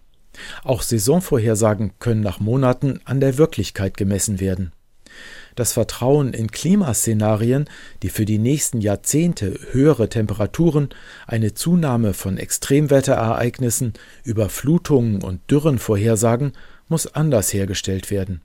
Auch 0.63 0.81
Saisonvorhersagen 0.81 1.93
können 1.99 2.21
nach 2.21 2.39
Monaten 2.39 3.01
an 3.03 3.19
der 3.19 3.37
Wirklichkeit 3.37 3.97
gemessen 3.97 4.39
werden. 4.39 4.71
Das 5.59 5.73
Vertrauen 5.73 6.31
in 6.31 6.49
Klimaszenarien, 6.49 7.65
die 8.01 8.07
für 8.07 8.23
die 8.23 8.37
nächsten 8.37 8.79
Jahrzehnte 8.79 9.59
höhere 9.71 10.07
Temperaturen, 10.07 10.87
eine 11.27 11.53
Zunahme 11.53 12.13
von 12.13 12.37
Extremwetterereignissen, 12.37 13.91
Überflutungen 14.23 15.21
und 15.21 15.51
Dürren 15.51 15.77
vorhersagen, 15.77 16.53
muss 16.87 17.13
anders 17.13 17.51
hergestellt 17.51 18.09
werden. 18.09 18.39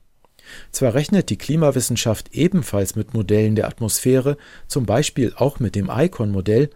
Zwar 0.73 0.95
rechnet 0.95 1.31
die 1.31 1.39
Klimawissenschaft 1.39 2.35
ebenfalls 2.35 2.97
mit 2.97 3.15
Modellen 3.15 3.55
der 3.55 3.69
Atmosphäre, 3.69 4.37
zum 4.67 4.85
Beispiel 4.85 5.35
auch 5.37 5.61
mit 5.61 5.77
dem 5.77 5.93
ICON-Modell, 5.95 6.69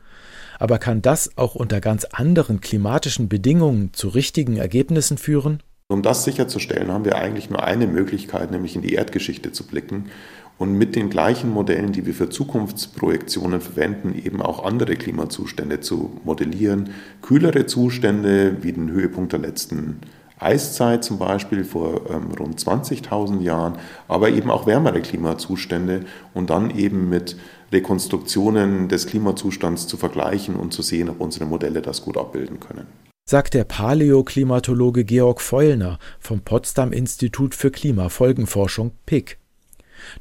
aber 0.61 0.79
kann 0.79 1.03
das 1.03 1.37
auch 1.37 1.57
unter 1.57 1.81
ganz 1.81 2.05
anderen 2.05 2.61
klimatischen 2.61 3.29
Bedingungen 3.29 3.93
zu 3.93 4.07
richtigen 4.07 4.57
Ergebnissen 4.57 5.19
führen? 5.19 5.65
Um 5.91 6.03
das 6.03 6.25
sicherzustellen, 6.25 6.93
haben 6.93 7.07
wir 7.07 7.17
eigentlich 7.17 7.49
nur 7.49 7.65
eine 7.65 7.87
Möglichkeit, 7.87 8.51
nämlich 8.51 8.77
in 8.77 8.83
die 8.83 8.93
Erdgeschichte 8.93 9.53
zu 9.53 9.67
blicken 9.67 10.11
und 10.59 10.75
mit 10.75 10.95
den 10.95 11.09
gleichen 11.09 11.49
Modellen, 11.49 11.93
die 11.93 12.05
wir 12.05 12.13
für 12.13 12.29
Zukunftsprojektionen 12.29 13.63
verwenden, 13.63 14.15
eben 14.15 14.43
auch 14.43 14.65
andere 14.65 14.97
Klimazustände 14.97 15.81
zu 15.81 16.21
modellieren. 16.25 16.91
Kühlere 17.23 17.65
Zustände 17.65 18.59
wie 18.61 18.73
den 18.73 18.91
Höhepunkt 18.91 19.33
der 19.33 19.39
letzten 19.39 20.01
Eiszeit 20.39 21.05
zum 21.05 21.19
Beispiel 21.19 21.65
vor 21.65 22.03
ähm, 22.11 22.33
rund 22.39 22.61
20.000 22.61 23.41
Jahren, 23.41 23.79
aber 24.09 24.29
eben 24.29 24.51
auch 24.51 24.67
wärmere 24.67 25.01
Klimazustände 25.01 26.05
und 26.35 26.51
dann 26.51 26.69
eben 26.69 27.09
mit 27.09 27.39
Rekonstruktionen 27.73 28.89
des 28.89 29.07
Klimazustands 29.07 29.87
zu 29.87 29.97
vergleichen 29.97 30.55
und 30.55 30.75
zu 30.75 30.83
sehen, 30.83 31.09
ob 31.09 31.23
unsere 31.23 31.47
Modelle 31.47 31.81
das 31.81 32.03
gut 32.03 32.19
abbilden 32.19 32.61
können 32.61 33.08
sagt 33.29 33.53
der 33.53 33.65
Paläoklimatologe 33.65 35.05
Georg 35.05 35.43
Feulner 35.43 35.99
vom 36.19 36.41
Potsdam 36.41 36.93
Institut 36.93 37.55
für 37.55 37.71
Klimafolgenforschung 37.71 38.93
PIC. 39.05 39.37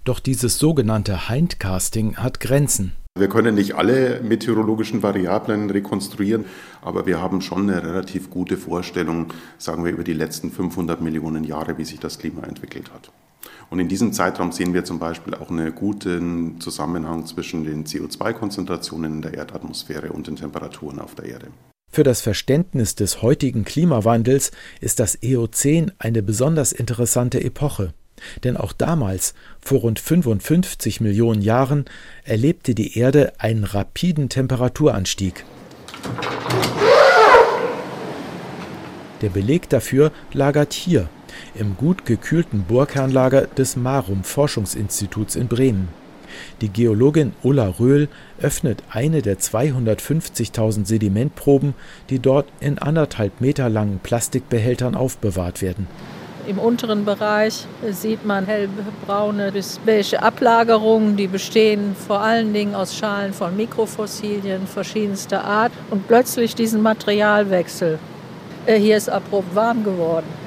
Doch 0.03 0.19
dieses 0.19 0.57
sogenannte 0.57 1.29
Hindcasting 1.29 2.17
hat 2.17 2.41
Grenzen. 2.41 2.97
Wir 3.17 3.29
können 3.29 3.55
nicht 3.55 3.75
alle 3.75 4.19
meteorologischen 4.21 5.03
Variablen 5.03 5.69
rekonstruieren, 5.69 6.43
aber 6.81 7.05
wir 7.05 7.21
haben 7.21 7.39
schon 7.39 7.69
eine 7.69 7.81
relativ 7.81 8.29
gute 8.29 8.57
Vorstellung, 8.57 9.27
sagen 9.57 9.85
wir, 9.85 9.93
über 9.93 10.03
die 10.03 10.11
letzten 10.11 10.51
500 10.51 10.99
Millionen 10.99 11.45
Jahre, 11.45 11.77
wie 11.77 11.85
sich 11.85 12.01
das 12.01 12.19
Klima 12.19 12.43
entwickelt 12.43 12.91
hat. 12.93 13.09
Und 13.69 13.79
in 13.79 13.87
diesem 13.87 14.11
Zeitraum 14.11 14.51
sehen 14.51 14.73
wir 14.73 14.83
zum 14.83 14.99
Beispiel 14.99 15.33
auch 15.33 15.49
einen 15.49 15.73
guten 15.73 16.59
Zusammenhang 16.59 17.25
zwischen 17.25 17.63
den 17.63 17.85
CO2-Konzentrationen 17.85 19.13
in 19.13 19.21
der 19.21 19.33
Erdatmosphäre 19.33 20.11
und 20.11 20.27
den 20.27 20.35
Temperaturen 20.35 20.99
auf 20.99 21.15
der 21.15 21.25
Erde. 21.25 21.47
Für 21.97 22.03
das 22.03 22.21
Verständnis 22.21 22.93
des 22.93 23.23
heutigen 23.23 23.65
Klimawandels 23.65 24.51
ist 24.81 24.99
das 24.99 25.17
Eozän 25.23 25.91
eine 25.97 26.21
besonders 26.21 26.71
interessante 26.71 27.43
Epoche. 27.43 27.91
Denn 28.43 28.55
auch 28.55 28.71
damals, 28.71 29.33
vor 29.59 29.79
rund 29.79 29.99
55 29.99 31.01
Millionen 31.01 31.41
Jahren, 31.41 31.85
erlebte 32.23 32.75
die 32.75 32.99
Erde 32.99 33.33
einen 33.39 33.63
rapiden 33.63 34.29
Temperaturanstieg. 34.29 35.43
Der 39.23 39.29
Beleg 39.29 39.67
dafür 39.69 40.11
lagert 40.33 40.73
hier, 40.73 41.09
im 41.55 41.77
gut 41.77 42.05
gekühlten 42.05 42.65
Bohrkernlager 42.65 43.47
des 43.47 43.75
Marum 43.75 44.23
Forschungsinstituts 44.23 45.35
in 45.35 45.47
Bremen. 45.47 45.87
Die 46.61 46.69
Geologin 46.69 47.33
Ulla 47.43 47.73
Röhl 47.79 48.07
öffnet 48.41 48.83
eine 48.89 49.21
der 49.21 49.37
250.000 49.37 50.85
Sedimentproben, 50.85 51.73
die 52.09 52.19
dort 52.19 52.47
in 52.59 52.77
anderthalb 52.77 53.41
Meter 53.41 53.69
langen 53.69 53.99
Plastikbehältern 53.99 54.95
aufbewahrt 54.95 55.61
werden. 55.61 55.87
Im 56.47 56.59
unteren 56.59 57.03
Bereich 57.03 57.65
sieht 57.91 58.25
man 58.25 58.45
hellbraune 58.45 59.51
bis 59.51 59.81
beige 59.85 60.23
Ablagerungen, 60.23 61.17
die 61.17 61.27
bestehen 61.27 61.93
vor 61.93 62.21
allen 62.21 62.53
Dingen 62.53 62.73
aus 62.73 62.95
Schalen 62.95 63.33
von 63.33 63.57
Mikrofossilien 63.57 64.65
verschiedenster 64.65 65.43
Art 65.43 65.73
und 65.89 66.07
plötzlich 66.07 66.55
diesen 66.55 66.81
Materialwechsel. 66.81 67.99
Äh, 68.65 68.79
hier 68.79 68.95
ist 68.95 69.09
abrupt 69.09 69.53
warm 69.55 69.83
geworden. 69.83 70.46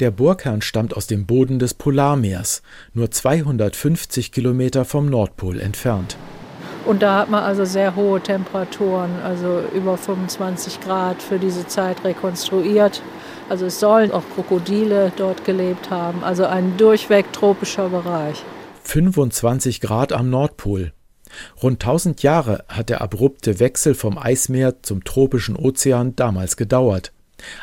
Der 0.00 0.10
Bohrkern 0.10 0.62
stammt 0.62 0.96
aus 0.96 1.06
dem 1.06 1.26
Boden 1.26 1.58
des 1.58 1.74
Polarmeers, 1.74 2.62
nur 2.94 3.10
250 3.10 4.32
Kilometer 4.32 4.86
vom 4.86 5.10
Nordpol 5.10 5.60
entfernt. 5.60 6.16
Und 6.86 7.02
da 7.02 7.18
hat 7.18 7.30
man 7.30 7.44
also 7.44 7.66
sehr 7.66 7.94
hohe 7.96 8.22
Temperaturen, 8.22 9.10
also 9.22 9.62
über 9.74 9.98
25 9.98 10.80
Grad 10.80 11.22
für 11.22 11.38
diese 11.38 11.66
Zeit 11.66 12.02
rekonstruiert. 12.02 13.02
Also 13.50 13.66
es 13.66 13.78
sollen 13.78 14.10
auch 14.10 14.22
Krokodile 14.34 15.12
dort 15.16 15.44
gelebt 15.44 15.90
haben, 15.90 16.24
also 16.24 16.46
ein 16.46 16.78
durchweg 16.78 17.30
tropischer 17.34 17.90
Bereich. 17.90 18.42
25 18.84 19.82
Grad 19.82 20.14
am 20.14 20.30
Nordpol. 20.30 20.92
Rund 21.62 21.82
1000 21.84 22.22
Jahre 22.22 22.64
hat 22.68 22.88
der 22.88 23.02
abrupte 23.02 23.60
Wechsel 23.60 23.94
vom 23.94 24.16
Eismeer 24.16 24.82
zum 24.82 25.04
tropischen 25.04 25.56
Ozean 25.56 26.16
damals 26.16 26.56
gedauert. 26.56 27.12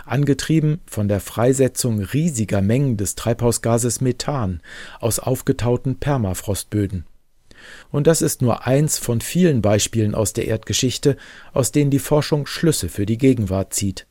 Angetrieben 0.06 0.82
von 0.86 1.08
der 1.08 1.20
Freisetzung 1.20 2.02
riesiger 2.02 2.62
Mengen 2.62 2.98
des 2.98 3.16
Treibhausgases 3.16 4.02
Methan 4.02 4.62
aus 5.00 5.20
aufgetauten 5.20 6.00
Permafrostböden. 6.00 7.06
Und 7.92 8.08
das 8.08 8.22
ist 8.22 8.42
nur 8.42 8.68
eins 8.68 8.98
von 8.98 9.22
vielen 9.22 9.62
Beispielen 9.62 10.16
aus 10.16 10.34
der 10.34 10.48
Erdgeschichte, 10.48 11.18
aus 11.54 11.72
denen 11.72 11.92
die 11.92 12.00
Forschung 12.00 12.46
Schlüsse 12.46 12.90
für 12.90 13.06
die 13.06 13.18
Gegenwart 13.18 13.74
zieht. 13.74 14.08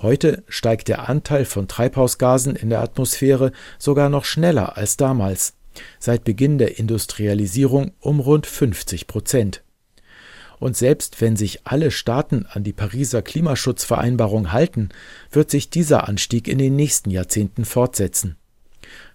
Heute 0.00 0.44
steigt 0.48 0.88
der 0.88 1.08
Anteil 1.08 1.44
von 1.44 1.68
Treibhausgasen 1.68 2.54
in 2.54 2.70
der 2.70 2.80
Atmosphäre 2.80 3.52
sogar 3.78 4.08
noch 4.08 4.24
schneller 4.24 4.76
als 4.76 4.96
damals, 4.96 5.54
seit 5.98 6.24
Beginn 6.24 6.58
der 6.58 6.78
Industrialisierung 6.78 7.92
um 8.00 8.20
rund 8.20 8.46
50 8.46 9.06
Prozent. 9.06 9.62
Und 10.58 10.76
selbst 10.76 11.20
wenn 11.20 11.36
sich 11.36 11.66
alle 11.66 11.90
Staaten 11.90 12.46
an 12.48 12.64
die 12.64 12.72
Pariser 12.72 13.22
Klimaschutzvereinbarung 13.22 14.52
halten, 14.52 14.88
wird 15.30 15.50
sich 15.50 15.70
dieser 15.70 16.08
Anstieg 16.08 16.48
in 16.48 16.58
den 16.58 16.76
nächsten 16.76 17.10
Jahrzehnten 17.10 17.64
fortsetzen. 17.64 18.36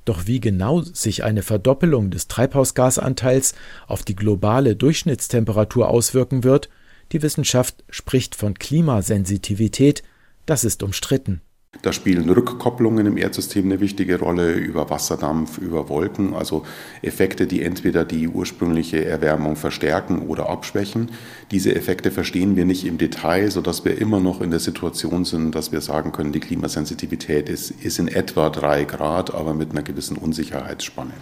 Doch 0.05 0.27
wie 0.27 0.39
genau 0.39 0.81
sich 0.81 1.23
eine 1.23 1.43
Verdoppelung 1.43 2.11
des 2.11 2.27
Treibhausgasanteils 2.27 3.55
auf 3.87 4.03
die 4.03 4.15
globale 4.15 4.75
Durchschnittstemperatur 4.75 5.89
auswirken 5.89 6.43
wird, 6.43 6.69
die 7.11 7.21
Wissenschaft 7.21 7.83
spricht 7.89 8.35
von 8.35 8.53
Klimasensitivität, 8.53 10.03
das 10.45 10.63
ist 10.63 10.81
umstritten. 10.83 11.41
Da 11.81 11.93
spielen 11.93 12.29
Rückkopplungen 12.29 13.07
im 13.07 13.17
Erdsystem 13.17 13.65
eine 13.65 13.79
wichtige 13.79 14.19
Rolle 14.19 14.53
über 14.53 14.91
Wasserdampf, 14.91 15.57
über 15.57 15.89
Wolken, 15.89 16.35
also 16.35 16.63
Effekte, 17.01 17.47
die 17.47 17.63
entweder 17.63 18.05
die 18.05 18.27
ursprüngliche 18.27 19.03
Erwärmung 19.03 19.55
verstärken 19.55 20.27
oder 20.27 20.47
abschwächen. 20.49 21.09
Diese 21.49 21.73
Effekte 21.73 22.11
verstehen 22.11 22.55
wir 22.55 22.65
nicht 22.65 22.85
im 22.85 22.99
Detail, 22.99 23.49
sodass 23.49 23.83
wir 23.83 23.99
immer 23.99 24.19
noch 24.19 24.41
in 24.41 24.51
der 24.51 24.59
Situation 24.59 25.25
sind, 25.25 25.55
dass 25.55 25.71
wir 25.71 25.81
sagen 25.81 26.11
können, 26.11 26.31
die 26.31 26.39
Klimasensitivität 26.39 27.49
ist, 27.49 27.71
ist 27.71 27.97
in 27.97 28.09
etwa 28.09 28.51
drei 28.51 28.83
Grad, 28.83 29.33
aber 29.33 29.55
mit 29.55 29.71
einer 29.71 29.81
gewissen 29.81 30.17
Unsicherheitsspanne. 30.17 31.13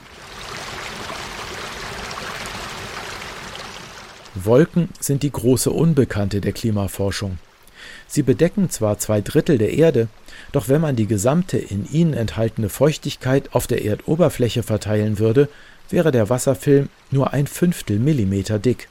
Wolken 4.35 4.89
sind 4.99 5.23
die 5.23 5.31
große 5.31 5.71
Unbekannte 5.71 6.41
der 6.41 6.51
Klimaforschung. 6.51 7.37
Sie 8.11 8.23
bedecken 8.23 8.71
zwar 8.71 8.97
zwei 8.97 9.21
Drittel 9.21 9.59
der 9.59 9.73
Erde, 9.73 10.07
doch 10.51 10.67
wenn 10.67 10.81
man 10.81 10.95
die 10.95 11.05
gesamte 11.05 11.59
in 11.59 11.87
ihnen 11.91 12.13
enthaltene 12.13 12.67
Feuchtigkeit 12.67 13.53
auf 13.53 13.67
der 13.67 13.85
Erdoberfläche 13.85 14.63
verteilen 14.63 15.19
würde, 15.19 15.47
wäre 15.91 16.11
der 16.11 16.27
Wasserfilm 16.27 16.89
nur 17.11 17.33
ein 17.33 17.45
Fünftel 17.45 17.99
Millimeter 17.99 18.57
dick. 18.57 18.89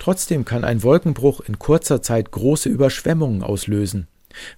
Trotzdem 0.00 0.44
kann 0.44 0.64
ein 0.64 0.82
Wolkenbruch 0.82 1.40
in 1.40 1.60
kurzer 1.60 2.02
Zeit 2.02 2.32
große 2.32 2.68
Überschwemmungen 2.68 3.44
auslösen. 3.44 4.08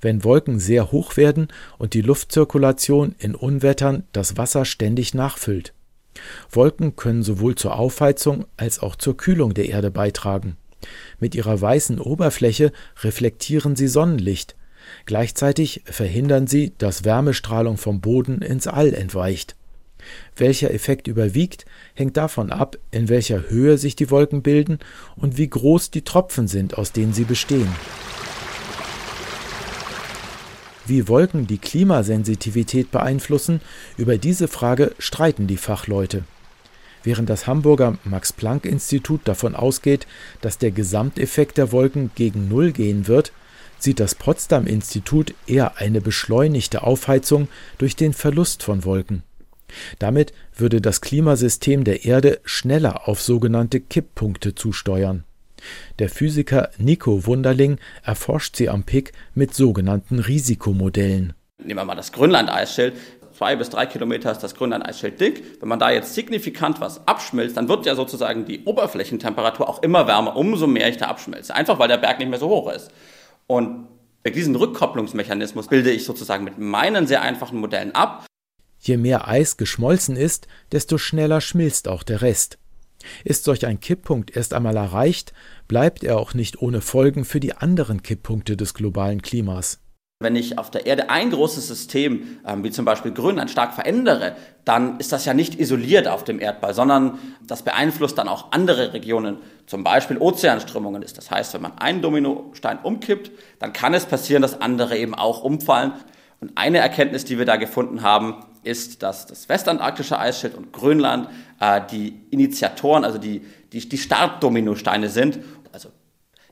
Wenn 0.00 0.24
Wolken 0.24 0.60
sehr 0.60 0.90
hoch 0.90 1.18
werden 1.18 1.48
und 1.76 1.92
die 1.92 2.00
Luftzirkulation 2.00 3.14
in 3.18 3.34
Unwettern 3.34 4.04
das 4.12 4.38
Wasser 4.38 4.64
ständig 4.64 5.12
nachfüllt. 5.12 5.74
Wolken 6.50 6.96
können 6.96 7.22
sowohl 7.22 7.54
zur 7.54 7.78
Aufheizung 7.78 8.46
als 8.56 8.78
auch 8.78 8.96
zur 8.96 9.18
Kühlung 9.18 9.52
der 9.52 9.68
Erde 9.68 9.90
beitragen. 9.90 10.56
Mit 11.20 11.34
ihrer 11.34 11.60
weißen 11.60 11.98
Oberfläche 12.00 12.72
reflektieren 13.02 13.76
sie 13.76 13.88
Sonnenlicht. 13.88 14.56
Gleichzeitig 15.06 15.82
verhindern 15.86 16.46
sie, 16.46 16.72
dass 16.78 17.04
Wärmestrahlung 17.04 17.76
vom 17.76 18.00
Boden 18.00 18.42
ins 18.42 18.66
All 18.66 18.92
entweicht. 18.94 19.56
Welcher 20.36 20.72
Effekt 20.72 21.06
überwiegt, 21.06 21.64
hängt 21.94 22.16
davon 22.16 22.50
ab, 22.52 22.76
in 22.90 23.08
welcher 23.08 23.48
Höhe 23.48 23.78
sich 23.78 23.96
die 23.96 24.10
Wolken 24.10 24.42
bilden 24.42 24.78
und 25.16 25.38
wie 25.38 25.48
groß 25.48 25.90
die 25.90 26.02
Tropfen 26.02 26.48
sind, 26.48 26.76
aus 26.76 26.92
denen 26.92 27.14
sie 27.14 27.24
bestehen. 27.24 27.68
Wie 30.86 31.08
Wolken 31.08 31.46
die 31.46 31.58
Klimasensitivität 31.58 32.90
beeinflussen, 32.90 33.62
über 33.96 34.18
diese 34.18 34.48
Frage 34.48 34.94
streiten 34.98 35.46
die 35.46 35.56
Fachleute. 35.56 36.24
Während 37.04 37.28
das 37.28 37.46
Hamburger 37.46 37.98
Max-Planck-Institut 38.04 39.20
davon 39.24 39.54
ausgeht, 39.54 40.06
dass 40.40 40.58
der 40.58 40.70
Gesamteffekt 40.70 41.58
der 41.58 41.70
Wolken 41.70 42.10
gegen 42.14 42.48
Null 42.48 42.72
gehen 42.72 43.06
wird, 43.06 43.30
sieht 43.78 44.00
das 44.00 44.14
Potsdam-Institut 44.14 45.34
eher 45.46 45.76
eine 45.76 46.00
beschleunigte 46.00 46.82
Aufheizung 46.82 47.48
durch 47.76 47.94
den 47.94 48.14
Verlust 48.14 48.62
von 48.62 48.84
Wolken. 48.84 49.22
Damit 49.98 50.32
würde 50.56 50.80
das 50.80 51.02
Klimasystem 51.02 51.84
der 51.84 52.04
Erde 52.04 52.40
schneller 52.44 53.06
auf 53.08 53.20
sogenannte 53.20 53.80
Kipppunkte 53.80 54.54
zusteuern. 54.54 55.24
Der 55.98 56.08
Physiker 56.08 56.70
Nico 56.78 57.26
Wunderling 57.26 57.78
erforscht 58.02 58.56
sie 58.56 58.68
am 58.68 58.84
PIC 58.84 59.12
mit 59.34 59.54
sogenannten 59.54 60.18
Risikomodellen. 60.18 61.34
Nehmen 61.58 61.78
wir 61.78 61.84
mal 61.84 61.94
das 61.94 62.12
Grönland-Eisschild. 62.12 62.94
Zwei 63.36 63.56
bis 63.56 63.68
drei 63.68 63.86
Kilometer 63.86 64.30
ist 64.30 64.38
das 64.38 64.54
Grönland-Eisschild 64.54 65.20
dick. 65.20 65.60
Wenn 65.60 65.68
man 65.68 65.80
da 65.80 65.90
jetzt 65.90 66.14
signifikant 66.14 66.80
was 66.80 67.06
abschmilzt, 67.08 67.56
dann 67.56 67.68
wird 67.68 67.84
ja 67.84 67.96
sozusagen 67.96 68.44
die 68.44 68.64
Oberflächentemperatur 68.64 69.68
auch 69.68 69.82
immer 69.82 70.06
wärmer, 70.06 70.36
umso 70.36 70.68
mehr 70.68 70.88
ich 70.88 70.98
da 70.98 71.06
abschmilze. 71.06 71.54
Einfach 71.54 71.80
weil 71.80 71.88
der 71.88 71.98
Berg 71.98 72.20
nicht 72.20 72.28
mehr 72.28 72.38
so 72.38 72.48
hoch 72.48 72.70
ist. 72.70 72.92
Und 73.48 73.88
diesen 74.24 74.54
Rückkopplungsmechanismus 74.54 75.66
bilde 75.66 75.90
ich 75.90 76.04
sozusagen 76.04 76.44
mit 76.44 76.58
meinen 76.58 77.08
sehr 77.08 77.22
einfachen 77.22 77.58
Modellen 77.58 77.92
ab. 77.92 78.24
Je 78.78 78.96
mehr 78.96 79.26
Eis 79.26 79.56
geschmolzen 79.56 80.16
ist, 80.16 80.46
desto 80.70 80.96
schneller 80.96 81.40
schmilzt 81.40 81.88
auch 81.88 82.04
der 82.04 82.22
Rest. 82.22 82.58
Ist 83.24 83.44
solch 83.44 83.66
ein 83.66 83.80
Kipppunkt 83.80 84.34
erst 84.34 84.54
einmal 84.54 84.76
erreicht, 84.76 85.32
bleibt 85.68 86.04
er 86.04 86.18
auch 86.18 86.34
nicht 86.34 86.62
ohne 86.62 86.80
Folgen 86.80 87.24
für 87.24 87.40
die 87.40 87.54
anderen 87.54 88.02
Kipppunkte 88.02 88.56
des 88.56 88.74
globalen 88.74 89.22
Klimas. 89.22 89.80
Wenn 90.24 90.36
ich 90.36 90.58
auf 90.58 90.70
der 90.70 90.86
Erde 90.86 91.10
ein 91.10 91.30
großes 91.30 91.68
System, 91.68 92.38
ähm, 92.46 92.64
wie 92.64 92.70
zum 92.70 92.86
Beispiel 92.86 93.12
Grönland, 93.12 93.50
stark 93.50 93.74
verändere, 93.74 94.34
dann 94.64 94.98
ist 94.98 95.12
das 95.12 95.26
ja 95.26 95.34
nicht 95.34 95.60
isoliert 95.60 96.08
auf 96.08 96.24
dem 96.24 96.40
Erdball, 96.40 96.72
sondern 96.72 97.18
das 97.46 97.62
beeinflusst 97.62 98.16
dann 98.16 98.26
auch 98.26 98.50
andere 98.50 98.94
Regionen, 98.94 99.36
zum 99.66 99.84
Beispiel 99.84 100.16
Ozeanströmungen 100.16 101.02
ist. 101.02 101.18
Das 101.18 101.30
heißt, 101.30 101.52
wenn 101.52 101.60
man 101.60 101.76
einen 101.78 102.00
Dominostein 102.00 102.78
umkippt, 102.82 103.30
dann 103.58 103.74
kann 103.74 103.92
es 103.92 104.06
passieren, 104.06 104.40
dass 104.40 104.60
andere 104.62 104.96
eben 104.96 105.14
auch 105.14 105.44
umfallen. 105.44 105.92
Und 106.40 106.52
eine 106.56 106.78
Erkenntnis, 106.78 107.26
die 107.26 107.38
wir 107.38 107.44
da 107.44 107.56
gefunden 107.56 108.00
haben, 108.00 108.44
ist, 108.62 109.02
dass 109.02 109.26
das 109.26 109.48
westantarktische 109.50 110.18
Eisschild 110.18 110.54
und 110.54 110.72
Grönland 110.72 111.28
äh, 111.60 111.82
die 111.90 112.18
Initiatoren, 112.30 113.04
also 113.04 113.18
die, 113.18 113.42
die, 113.72 113.86
die 113.86 113.98
Startdominosteine 113.98 115.10
sind. 115.10 115.38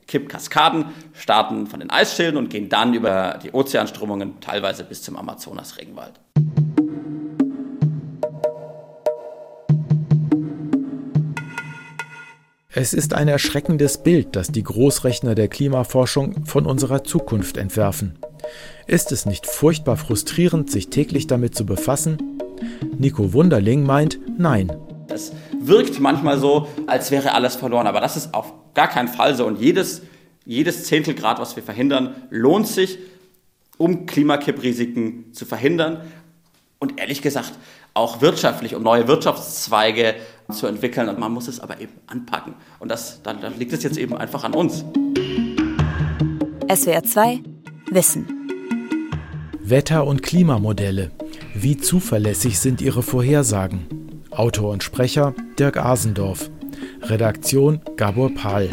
Kippkaskaden 0.07 0.85
starten 1.13 1.67
von 1.67 1.79
den 1.79 1.89
Eisschilden 1.89 2.37
und 2.37 2.49
gehen 2.49 2.69
dann 2.69 2.93
über 2.93 3.39
die 3.41 3.51
Ozeanströmungen 3.51 4.39
teilweise 4.39 4.83
bis 4.83 5.01
zum 5.01 5.15
Amazonas-Regenwald. 5.17 6.19
Es 12.75 12.93
ist 12.93 13.13
ein 13.13 13.27
erschreckendes 13.27 13.99
Bild, 13.99 14.35
das 14.35 14.47
die 14.47 14.63
Großrechner 14.63 15.35
der 15.35 15.47
Klimaforschung 15.47 16.43
von 16.45 16.65
unserer 16.65 17.03
Zukunft 17.03 17.57
entwerfen. 17.57 18.17
Ist 18.87 19.11
es 19.11 19.27
nicht 19.27 19.45
furchtbar 19.45 19.95
frustrierend, 19.95 20.71
sich 20.71 20.89
täglich 20.89 21.27
damit 21.27 21.53
zu 21.53 21.67
befassen? 21.67 22.17
Nico 22.97 23.31
Wunderling 23.33 23.83
meint 23.83 24.19
nein. 24.39 24.71
Es 25.07 25.33
wirkt 25.67 25.99
manchmal 25.99 26.39
so, 26.39 26.67
als 26.87 27.11
wäre 27.11 27.33
alles 27.33 27.55
verloren, 27.55 27.87
aber 27.87 28.01
das 28.01 28.17
ist 28.17 28.33
auf 28.33 28.53
gar 28.73 28.87
keinen 28.87 29.07
Fall 29.07 29.35
so. 29.35 29.45
Und 29.45 29.59
jedes, 29.59 30.01
jedes 30.45 30.85
Zehntelgrad, 30.85 31.39
was 31.39 31.55
wir 31.55 31.63
verhindern, 31.63 32.15
lohnt 32.29 32.67
sich, 32.67 32.97
um 33.77 34.05
Klimakipprisiken 34.05 35.33
zu 35.33 35.45
verhindern. 35.45 36.01
Und 36.79 36.99
ehrlich 36.99 37.21
gesagt, 37.21 37.53
auch 37.93 38.21
wirtschaftlich, 38.21 38.75
um 38.75 38.83
neue 38.83 39.07
Wirtschaftszweige 39.07 40.15
zu 40.51 40.67
entwickeln. 40.67 41.09
Und 41.09 41.19
man 41.19 41.31
muss 41.31 41.47
es 41.47 41.59
aber 41.59 41.79
eben 41.79 41.93
anpacken. 42.07 42.55
Und 42.79 42.89
das, 42.89 43.21
dann, 43.23 43.39
dann 43.41 43.57
liegt 43.57 43.73
es 43.73 43.83
jetzt 43.83 43.97
eben 43.97 44.15
einfach 44.15 44.43
an 44.43 44.53
uns. 44.53 44.83
SWR 46.73 47.03
2 47.03 47.41
Wissen. 47.91 48.27
Wetter- 49.61 50.05
und 50.05 50.23
Klimamodelle. 50.23 51.11
Wie 51.53 51.77
zuverlässig 51.77 52.59
sind 52.59 52.81
ihre 52.81 53.03
Vorhersagen? 53.03 54.02
Autor 54.37 54.71
und 54.71 54.83
Sprecher 54.83 55.33
Dirk 55.59 55.77
Asendorf. 55.77 56.49
Redaktion 57.01 57.81
Gabor 57.95 58.33
Pahl. 58.33 58.69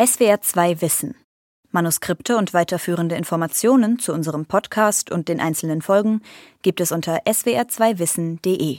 SWR 0.00 0.40
2 0.40 0.80
Wissen. 0.80 1.14
Manuskripte 1.70 2.36
und 2.36 2.54
weiterführende 2.54 3.14
Informationen 3.14 3.98
zu 3.98 4.12
unserem 4.12 4.46
Podcast 4.46 5.10
und 5.10 5.28
den 5.28 5.40
einzelnen 5.40 5.82
Folgen 5.82 6.22
gibt 6.62 6.80
es 6.80 6.92
unter 6.92 7.22
swr2wissen.de. 7.24 8.78